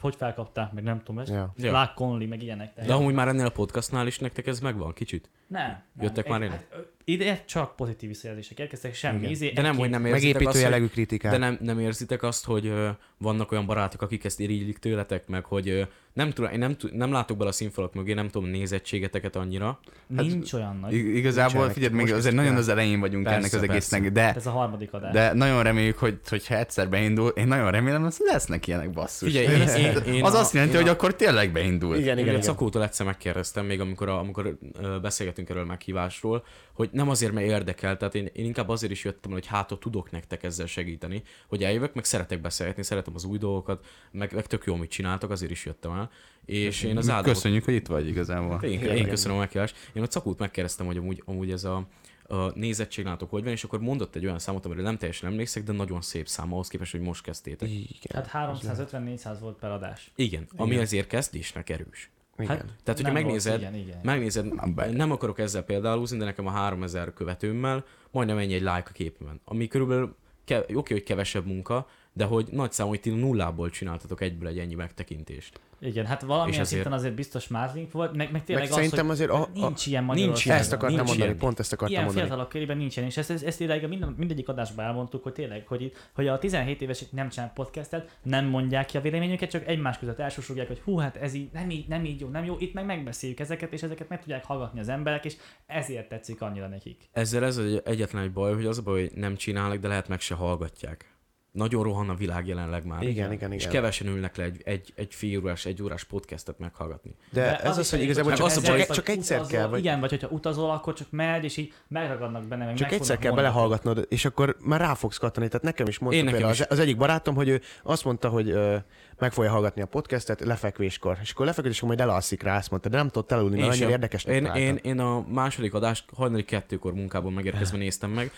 [0.00, 1.52] hogy felkapták, meg nem tudom, ezt Ja.
[1.56, 1.70] Ja.
[1.70, 2.84] Clark Conley, meg ilyenek.
[2.86, 5.30] De amúgy már ennél a podcastnál is nektek ez megvan kicsit?
[5.46, 5.82] Nem, nem.
[6.00, 6.66] Jöttek már ilyenek?
[6.72, 9.30] hát, Ide csak pozitív visszajelzések érkeztek, semmi Igen.
[9.30, 11.32] izé, De nem, hogy nem érzitek azt, hogy, jellegű kritikát.
[11.32, 15.44] de nem, nem érzitek azt, hogy ö, vannak olyan barátok, akik ezt irigylik tőletek, meg
[15.44, 19.36] hogy ö, nem, tudom, én nem, nem látok bele a színfalak mögé, nem tudom nézettségeteket
[19.36, 20.92] annyira, nincs olyan nagy.
[20.94, 21.72] Igazából, Nincsenek.
[21.72, 23.72] figyelj, még azért nagyon az elején vagyunk Persze, ennek az persze.
[23.74, 25.12] egésznek, de, Ez a harmadik adás.
[25.12, 29.28] de nagyon reméljük, hogy, hogy ha egyszer beindul, én nagyon remélem, hogy lesznek ilyenek basszus.
[29.32, 29.68] Figyelj, én-
[30.06, 31.98] én- én az a- azt jelenti, én a- hogy akkor tényleg beindult.
[31.98, 32.40] Igen, Én igen, a igen.
[32.40, 34.98] Cakótól egyszer megkérdeztem, még amikor, a, amikor ö,
[35.34, 39.32] beszélgetünk erről meghívásról, hogy nem azért, mert érdekel, tehát én, én inkább azért is jöttem,
[39.32, 43.38] hogy hát, ha tudok nektek ezzel segíteni, hogy eljövök, meg szeretek beszélgetni, szeretem az új
[43.38, 46.10] dolgokat, meg, meg tök jó, amit csináltok, azért is jöttem el.
[46.44, 47.24] És én az Ádámot...
[47.24, 48.62] Köszönjük, hogy itt vagy igazából.
[48.62, 49.76] Én, én köszönöm a meghívást.
[49.92, 51.86] Én a Cakót megkérdeztem, hogy amúgy, amúgy ez a,
[52.26, 55.62] a nézettség nálatok hogy van, és akkor mondott egy olyan számot, amire nem teljesen emlékszek,
[55.62, 57.70] de nagyon szép szám ahhoz képest, hogy most kezdtétek.
[57.70, 58.24] Igen.
[58.24, 60.12] Hát 350-400 volt per adás.
[60.16, 60.82] Igen, ami Igen.
[60.82, 62.10] azért kezdésnek erős.
[62.38, 62.56] Igen.
[62.56, 64.00] Hát, Tehát, hogyha nem megnézed, rossz, igen, igen.
[64.02, 64.46] Megnézed,
[64.92, 69.40] nem akarok ezzel példálózni, de nekem a 3000 követőmmel majdnem ennyi egy like a képemen.
[69.44, 71.86] Ami körülbelül, ke- oké, hogy kevesebb munka,
[72.16, 75.60] de hogy nagy számú, hogy ti nullából csináltatok egyből egy ennyi megtekintést.
[75.80, 79.06] Igen, hát valamilyen azért- szinten azért biztos mázlink volt, meg, meg tényleg Meg az, szerintem
[79.06, 80.58] hogy azért a, a, nincs ilyen nincs Magyarországon.
[80.58, 81.40] ezt akartam nincs mondani, ilyen.
[81.40, 82.26] pont ezt akartam Ilyen mondani.
[82.26, 85.82] fiatalok körében nincsen, és ezt, ezt, ezt idáig minden, mindegyik adásban elmondtuk, hogy tényleg, hogy,
[85.82, 89.98] itt- hogy a 17 évesek nem csinálnak podcastet, nem mondják ki a véleményüket, csak egymás
[89.98, 92.74] között elsúsogják, hogy hú, hát ez így nem, így, nem így jó, nem jó, itt
[92.74, 97.08] meg megbeszéljük ezeket, és ezeket meg tudják hallgatni az emberek, és ezért tetszik annyira nekik.
[97.12, 100.08] Ezzel ez egy, egyetlen egy baj, hogy az a baj, hogy nem csinálnak, de lehet
[100.08, 101.12] meg se hallgatják.
[101.54, 103.02] Nagyon rohan a világ jelenleg már.
[103.02, 103.74] Igen, igen, És igen.
[103.74, 107.14] kevesen ülnek le egy, egy, egy fél órás, egy órás podcastet meghallgatni.
[107.30, 110.00] De ez az, is hogy igazából csak, az csak, csak, egyszer utazol, kell, vagy Igen,
[110.00, 113.48] vagy hogyha utazol, akkor csak megy, és így megragadnak benne, meg Csak egyszer kell mondani.
[113.48, 115.46] belehallgatnod, és akkor már rá fogsz kattani.
[115.46, 116.60] Tehát nekem is mondta Én nekem is.
[116.60, 118.76] az, az, egyik barátom, hogy ő azt mondta, hogy ö,
[119.18, 121.18] meg fogja hallgatni a podcastet lefekvéskor.
[121.22, 123.94] És akkor lefekvéskor majd elalszik rá, azt mondta, de nem tudott elaludni, mert annyira sem.
[123.94, 128.30] érdekesnek én, én, én, a második adást hajnali kettőkor munkában megérkezve néztem meg.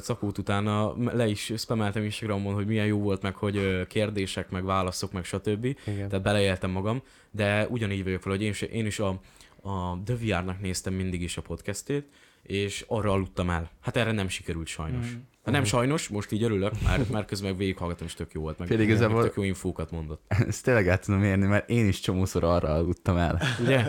[0.00, 5.12] Cakót utána le is spameltem Instagramon, hogy milyen jó volt, meg hogy kérdések, meg válaszok,
[5.12, 5.64] meg stb.
[5.64, 6.08] Igen.
[6.08, 9.20] Tehát beleéltem magam, de ugyanígy vagyok fel, hogy én is, én is a,
[9.62, 12.06] a The VR-nak néztem mindig is a podcastét,
[12.42, 13.70] és arra aludtam el.
[13.80, 15.06] Hát erre nem sikerült sajnos.
[15.06, 15.18] Mm.
[15.44, 18.68] Hát nem sajnos, most így örülök, mert, mert közben végighallgattam, és tök jó volt, meg,
[18.68, 20.22] Félig meg igazából- tök jó infókat mondott.
[20.48, 23.40] Ezt tényleg át tudom érni, mert én is csomószor arra aludtam el.
[23.60, 23.84] Ugye?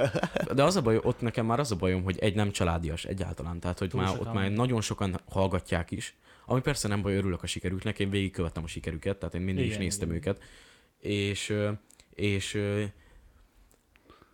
[0.54, 3.60] De az a baj, ott nekem már az a bajom, hogy egy nem családias egyáltalán,
[3.60, 4.28] tehát hogy Túl már, sokan.
[4.28, 6.16] ott már nagyon sokan hallgatják is,
[6.46, 9.78] ami persze nem baj, örülök a sikerüknek, én végigkövettem a sikerüket, tehát én mindig Igen,
[9.78, 10.18] is néztem igen.
[10.20, 10.44] őket,
[11.00, 11.54] és,
[12.16, 12.62] és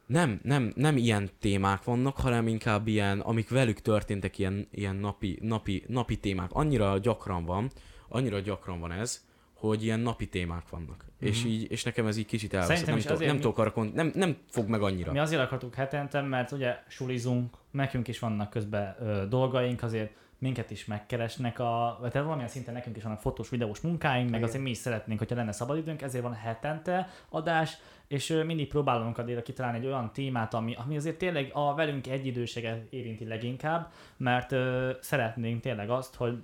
[0.09, 5.39] nem, nem, nem ilyen témák vannak, hanem inkább ilyen, amik velük történtek, ilyen, ilyen napi,
[5.41, 6.49] napi, napi témák.
[6.53, 7.69] Annyira gyakran van,
[8.07, 11.05] annyira gyakran van ez, hogy ilyen napi témák vannak.
[11.05, 11.27] Mm-hmm.
[11.33, 12.85] És így, és nekem ez így kicsit elveszett.
[12.85, 15.11] Nem, azért nem, mi- tudok arra kont- nem, nem fog meg annyira.
[15.11, 20.71] Mi azért akartuk hetente, mert ugye sulizunk, nekünk is vannak közben ö, dolgaink, azért minket
[20.71, 24.69] is megkeresnek, a, tehát valamilyen szinten nekünk is vannak fotós, videós munkáink, meg azért mi
[24.69, 27.77] is szeretnénk, hogyha lenne szabadidőnk, ezért van hetente adás,
[28.07, 32.93] és mindig próbálunk addig kitalálni egy olyan témát, ami, ami azért tényleg a velünk egyidőséget
[32.93, 36.41] érinti leginkább, mert ö, szeretnénk tényleg azt, hogy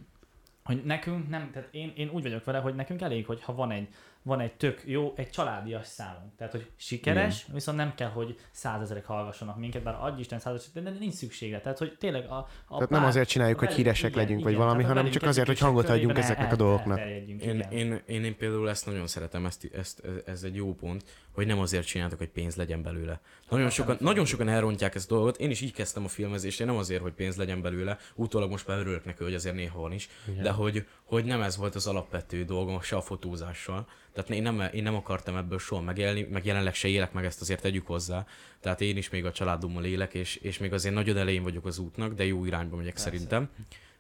[0.66, 3.72] hogy nekünk nem, tehát én, én úgy vagyok vele, hogy nekünk elég, hogy ha van
[3.72, 3.88] egy,
[4.26, 6.36] van egy tök jó, egy családias számunk.
[6.38, 7.56] Tehát, hogy sikeres, Igen.
[7.56, 11.62] viszont nem kell, hogy százezerek hallgassanak minket, bár adj Isten százezerek, de nincs szüksége.
[11.62, 14.64] Tehát, hogy tényleg a, a Tehát nem azért csináljuk, hogy híresek igen, legyünk, vagy igen,
[14.64, 17.00] valami, tehát a hanem csak azért, hogy hangot adjunk ezeknek a dolgoknak.
[17.00, 21.48] Én, én, én, én például ezt nagyon szeretem, ezt, ezt, ez, egy jó pont, hogy
[21.48, 23.20] nem azért csináltok, hogy pénz legyen belőle.
[23.50, 26.68] Nagyon sokan, nagyon sokan elrontják ezt a dolgot, én is így kezdtem a filmezést, én
[26.68, 29.92] nem azért, hogy pénz legyen belőle, utólag most már örülök neki, hogy azért néha van
[29.92, 30.10] is,
[30.42, 33.88] de hogy, hogy nem ez volt az alapvető dolgom se a fotózással.
[34.14, 37.42] Tehát én nem, én nem akartam ebből soha megélni, meg jelenleg se élek meg, ezt
[37.42, 38.26] azért tegyük hozzá.
[38.60, 41.78] Tehát én is még a családommal élek, és, és még azért nagyon elején vagyok az
[41.78, 43.10] útnak, de jó irányba megyek Persze.
[43.10, 43.50] szerintem.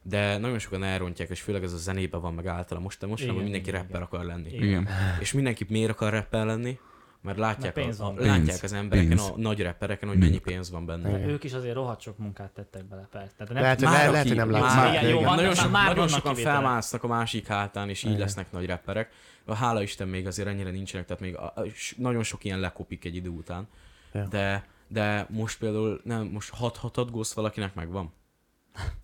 [0.01, 3.36] De nagyon sokan elrontják, és főleg ez a zenében van meg általa most, most Igen,
[3.36, 4.53] mindenki igen, rapper akar lenni.
[4.53, 4.88] Igen.
[5.20, 6.80] És mindenki miért akar rapper lenni?
[7.26, 8.28] Mert látják, Mert pénz van a, benne.
[8.28, 8.63] látják Pénz.
[8.63, 9.21] az embereken, Pénz.
[9.30, 11.09] a nagy rappereken, hogy mennyi pénz van benne.
[11.09, 11.30] Igen.
[11.30, 13.34] ők is azért rohadt sok munkát tettek bele, persze.
[13.38, 14.89] Tehát nem, Lehet, hogy Már lehet, hogy nem már- látszik.
[14.89, 15.28] igen, de jó, igen.
[15.28, 16.59] van- nagyon, már so, vannak nagyon sokan kivételek.
[16.61, 18.21] felmásznak a másik hátán, és így Igen.
[18.21, 19.09] lesznek nagy rapperek.
[19.47, 21.53] Hála Isten még azért ennyire nincsenek, tehát még a,
[21.97, 23.67] nagyon sok ilyen lekopik egy idő után.
[24.13, 24.28] Ja.
[24.28, 28.13] De, de most például nem, most 6 6 Ghost valakinek megvan.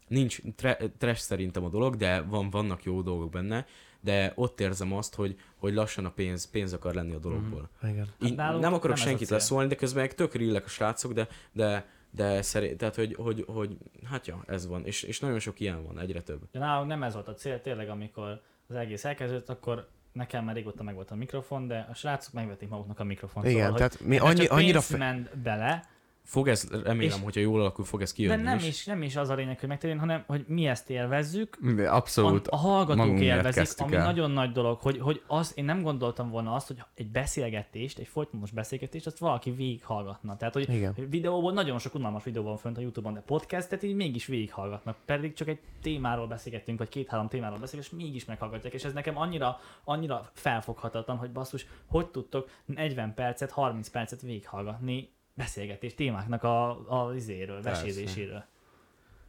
[0.07, 3.65] Nincs tre, trash szerintem a dolog, de van, vannak jó dolgok benne,
[4.01, 7.69] de ott érzem azt, hogy, hogy lassan a pénz, pénz akar lenni a dologból.
[7.83, 8.07] Igen.
[8.19, 11.27] Így nálunk nem akarok nem senkit leszólni, de közben meg tök rillek a srácok, de,
[11.51, 14.85] de, de szerint, tehát, hogy, hogy, hogy, hát ja, ez van.
[14.85, 16.41] És, és nagyon sok ilyen van, egyre több.
[16.51, 20.55] De nálunk nem ez volt a cél, tényleg amikor az egész elkezdődött, akkor nekem már
[20.55, 23.45] régóta meg volt a mikrofon, de a srácok megvették maguknak a mikrofont.
[23.45, 24.79] Igen, szóval, tehát mi annyi, csak annyira...
[24.79, 24.97] pénz Fe...
[24.97, 25.89] ment bele,
[26.23, 28.67] Fog ez, remélem, És- hogyha jól alakul, fog ez kijönni de nem is.
[28.67, 31.95] is, nem is az a lényeg, hogy megtérjen, hanem hogy mi ezt élvezzük, De a,
[31.95, 32.47] abszolút.
[32.47, 34.03] a hallgatók magunk miatt élvezik, ami el.
[34.05, 38.07] nagyon nagy dolog, hogy, hogy az, én nem gondoltam volna azt, hogy egy beszélgetést, egy
[38.07, 40.37] folytonos beszélgetést, azt valaki végighallgatna.
[40.37, 40.93] Tehát, hogy Igen.
[40.95, 44.97] hogy videóból nagyon sok unalmas videó van fönt a Youtube-on, de podcastet így mégis végighallgatnak.
[45.05, 48.73] Pedig csak egy témáról beszélgettünk, vagy két-három témáról beszélgetünk, és mégis meghallgatják.
[48.73, 55.09] És ez nekem annyira, annyira felfoghatatlan, hogy basszus, hogy tudtok 40 percet, 30 percet végighallgatni
[55.43, 57.81] beszélgetés témáknak a, a izéről, Persze.
[57.81, 58.43] vesézéséről.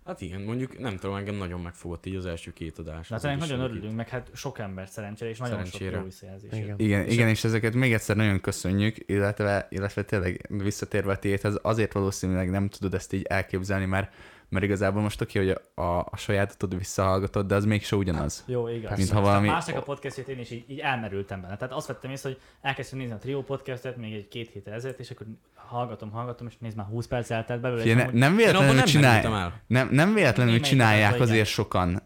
[0.07, 3.09] Hát igen, mondjuk nem tudom, engem nagyon megfogott így az első két adás.
[3.09, 3.73] Hát ennek nagyon segít.
[3.73, 5.91] örülünk, meg hát sok ember szerencsére, és nagyon Szerencsére.
[5.91, 6.53] sok jó visszajelzés.
[6.53, 6.79] Igen.
[6.79, 11.93] Igen, igen, és ezeket még egyszer nagyon köszönjük, illetve, illetve tényleg visszatérve a tiédhez, azért
[11.93, 14.15] valószínűleg nem tudod ezt így elképzelni, mert,
[14.53, 18.45] mert igazából most oké, hogy a, a, a sajátot visszahallgatod, de az mégse ugyanaz.
[18.47, 18.97] Jó, igaz.
[18.99, 21.57] Mint ha valami- Másnak a podcastjét én is így, így elmerültem benne.
[21.57, 24.99] Tehát azt vettem észre, hogy elkezdtem nézni a Trio podcastet még egy két héttel ezelőtt,
[24.99, 27.83] és akkor hallgatom, hallgatom, és nézd már 20 perc eltelt belőle.
[27.83, 29.53] Ugye, ne, amúgy- nem Én véletlenül nem csinálják.
[29.67, 31.45] Nem, nem véletlenül Némelyik csinálják azért igen.
[31.45, 32.03] sokan,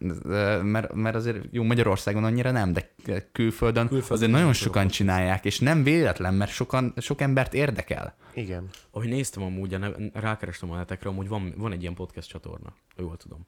[0.63, 2.91] mert, mert azért jó Magyarországon annyira nem, de
[3.33, 8.15] külföldön, Külföldön azért nagyon sokan csinálják, és nem véletlen, mert sokan, sok embert érdekel.
[8.35, 8.69] Igen.
[8.97, 12.75] Ahogy néztem amúgy, a ne- rákerestem a netekre, amúgy van, van egy ilyen podcast csatorna,
[12.97, 13.47] ha jól tudom.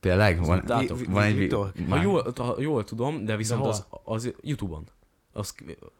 [0.00, 0.44] Tényleg?
[0.44, 1.04] Van, Tudtátok?
[1.08, 1.56] van egy...
[1.88, 3.70] Ha jól, ha jól tudom, de viszont hol?
[3.70, 4.88] az, az YouTube-on.
[5.32, 5.54] Az,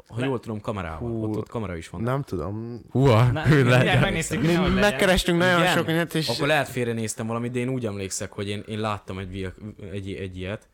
[0.07, 1.09] ha jól tudom, kamerával.
[1.11, 1.23] Hú.
[1.23, 2.01] Ott, ott kamera is van.
[2.03, 2.81] Nem tudom.
[2.91, 4.55] Húha, Na, le- megnéztük, mi.
[4.75, 5.77] Megkerestünk nagyon Igen?
[5.77, 6.29] sok mindent, és...
[6.29, 9.55] Akkor lehet félrenéztem valamit, de én úgy emlékszek, hogy én, én láttam egy, vi-
[9.93, 10.69] egy, egy ilyet.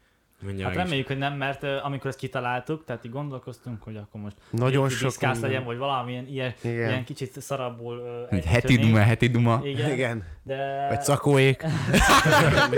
[0.44, 3.82] Mindjárt Hát meg is- reméljük, hogy nem, mert uh, amikor ezt kitaláltuk, tehát így gondolkoztunk,
[3.82, 6.88] hogy akkor most Nagyon sok diszkász legyen, vagy valamilyen ilyen, Igen.
[6.88, 7.96] ilyen kicsit szarabbul
[8.30, 9.60] uh, Egy heti duma, heti duma.
[9.64, 10.24] Igen, Igen.
[10.42, 10.86] de...
[10.88, 11.62] Vagy szakóék.
[11.62, 12.70] nem,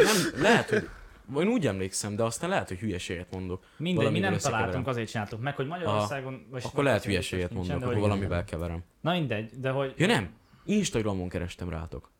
[0.42, 0.88] lehet, hogy
[1.36, 3.64] én úgy emlékszem, de aztán lehet, hogy hülyeséget mondok.
[3.76, 6.46] Mindegy, mi nem találtunk, azért csináltuk meg, hogy Magyarországon...
[6.50, 8.82] vagy Akkor lehet hülyeséget mondok, akkor valamivel keverem.
[9.00, 9.94] Na mindegy, de hogy...
[9.96, 10.28] Ja nem,
[10.64, 12.10] Instagramon kerestem rátok.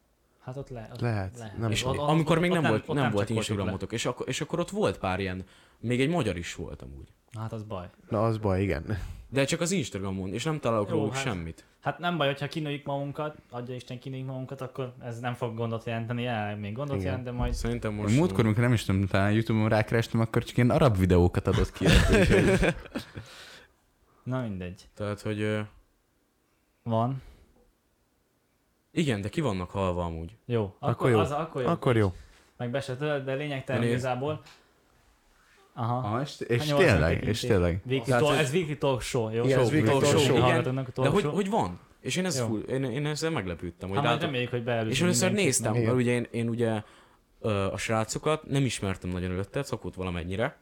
[0.47, 2.94] Hát ott le, ott Lehet, nem És Ott- ott- amikor még ott nem, volt, ott
[2.94, 3.30] nem, csak volt.
[3.30, 5.44] Instagramotok, és akkor, és akkor ott volt pár ilyen,
[5.80, 7.12] még egy magyar is volt amúgy.
[7.38, 7.86] Hát az baj.
[8.09, 8.99] Na, az baj, igen.
[9.28, 11.64] De csak az Instagramon, és nem találok róluk hát- semmit.
[11.80, 15.84] Hát nem baj, hogyha kinőjük magunkat, adja Isten kinőjük magunkat, akkor ez nem fog gondot
[15.84, 17.07] jelenteni, jelenleg még gondot Igen.
[17.07, 17.53] jelent, de majd...
[17.53, 21.47] Szerintem Most múltkor, amikor nem is tudom, talán Youtube-on rákerestem, akkor csak ilyen arab videókat
[21.47, 21.84] adott ki.
[24.22, 24.88] Na mindegy.
[24.94, 25.61] Tehát, hogy
[26.82, 27.22] Van.
[28.97, 30.36] Igen, de ki vannak halva amúgy.
[30.47, 30.62] Jó.
[30.62, 31.18] Akkor, Akkor jó.
[31.18, 31.68] Az, akkor jó.
[31.68, 32.12] Akkor jó.
[32.57, 33.92] Meg be se tölt, de lényegtelen Nézd.
[33.92, 34.40] igazából.
[35.74, 35.97] Aha.
[35.97, 37.82] Aha, és, és tényleg, és tényleg.
[37.86, 39.44] Weekly talk, ez Weekly Talk Show, jó?
[39.44, 40.18] Igen, ez Weekly talk show.
[40.18, 40.36] Show.
[40.36, 40.84] Igen.
[40.94, 41.32] De hogy, show.
[41.32, 41.78] hogy van?
[42.01, 42.47] És én, ezt Jó.
[42.47, 44.20] full, én, én ezzel meglepődtem, hogy Hát látom.
[44.20, 46.82] reméljük, hogy beelőzünk És először mindenkit, néztem, mert ugye én, én ugye
[47.72, 50.57] a srácokat nem ismertem nagyon előtte, szokott valamennyire,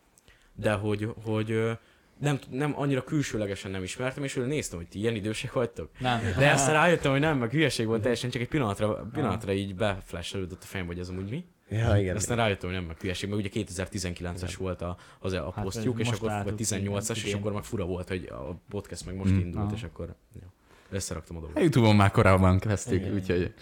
[0.54, 1.78] de hogy, hogy
[2.20, 5.90] nem, nem annyira külsőlegesen nem ismertem, és néztem, hogy ti ilyen idősek vagytok.
[5.98, 6.20] Nem.
[6.38, 10.62] De aztán rájöttem, hogy nem, meg hülyeség volt teljesen, csak egy pillanatra, pillanatra így beflashelődött
[10.62, 11.44] a fejembe, hogy ez amúgy mi.
[11.68, 12.16] Ja, igen.
[12.16, 16.00] Aztán rájöttem, hogy nem, meg hülyeség, mert ugye 2019-es volt a, az a Hát, posztjuk,
[16.00, 19.30] és akkor vagy láttuk, 18-as, és akkor meg fura volt, hogy a podcast meg most
[19.32, 19.38] Mm.
[19.38, 19.74] indult, Aha.
[19.74, 20.52] és akkor ja.
[20.90, 21.62] összeraktam a A dolgot.
[21.62, 23.14] Youtube-on már korábban kezdtük, Igen.
[23.14, 23.54] úgyhogy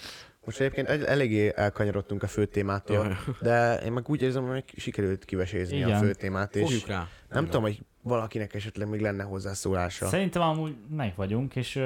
[0.44, 3.16] Most egyébként el- eléggé elkanyarodtunk a fő témától, Jaj.
[3.40, 6.00] de én meg úgy érzem, hogy sikerült kivesézni a Igen.
[6.00, 7.08] fő témát, és Fogjuk rá.
[7.30, 10.06] nem tudom, hogy valakinek esetleg még lenne hozzászólása.
[10.06, 11.80] Szerintem amúgy meg vagyunk, és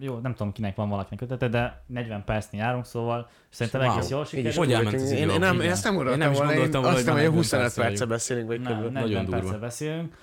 [0.00, 3.96] jó, nem tudom kinek van valakinek ötlete, de 40 percnél járunk, szóval szerintem Wow.
[3.96, 4.54] egész jól is sikerült.
[4.56, 6.82] Hogy elment az én, én, nem, én ezt nem Én gondoltam nem is volna, gondoltam
[6.82, 8.92] én volna, azt hogy hiszem, hogy már 25 40 perce beszélünk, vagy Nem, körülbelül.
[8.92, 9.40] 40 Nagyon durva.
[9.40, 10.14] perccel beszélünk.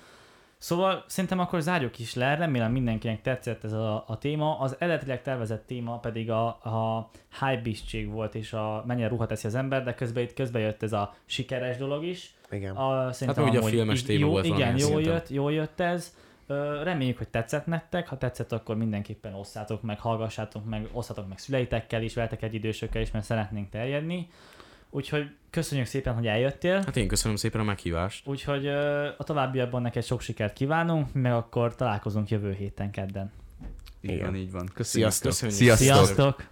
[0.62, 4.58] Szóval szerintem akkor zárjuk is le, remélem mindenkinek tetszett ez a, a téma.
[4.58, 7.10] Az eredetileg tervezett téma pedig a, a
[7.40, 10.92] hype volt, és a mennyire ruha teszi az ember, de közben itt közben jött ez
[10.92, 12.34] a sikeres dolog is.
[12.50, 12.76] Igen.
[12.76, 15.12] A, szerintem ugye a filmes így téma jó, volt Igen, jól szinten.
[15.12, 16.14] jött, jól jött ez.
[16.82, 18.08] Reméljük, hogy tetszett nektek.
[18.08, 23.02] Ha tetszett, akkor mindenképpen osszátok meg, hallgassátok meg, osszatok meg szüleitekkel is, veletek egy idősökkel
[23.02, 24.28] is, mert szeretnénk terjedni.
[24.94, 26.74] Úgyhogy köszönjük szépen, hogy eljöttél.
[26.74, 28.28] Hát én köszönöm szépen a meghívást.
[28.28, 28.66] Úgyhogy
[29.16, 33.32] a továbbiakban neked sok sikert kívánunk, meg akkor találkozunk jövő héten kedden.
[34.00, 34.34] Igen.
[34.34, 34.70] így van.
[34.74, 35.12] Köszönjük.
[35.12, 35.48] Sziasztok.
[35.48, 35.76] Köszönjük.
[35.76, 36.06] Sziasztok.
[36.06, 36.51] Sziasztok!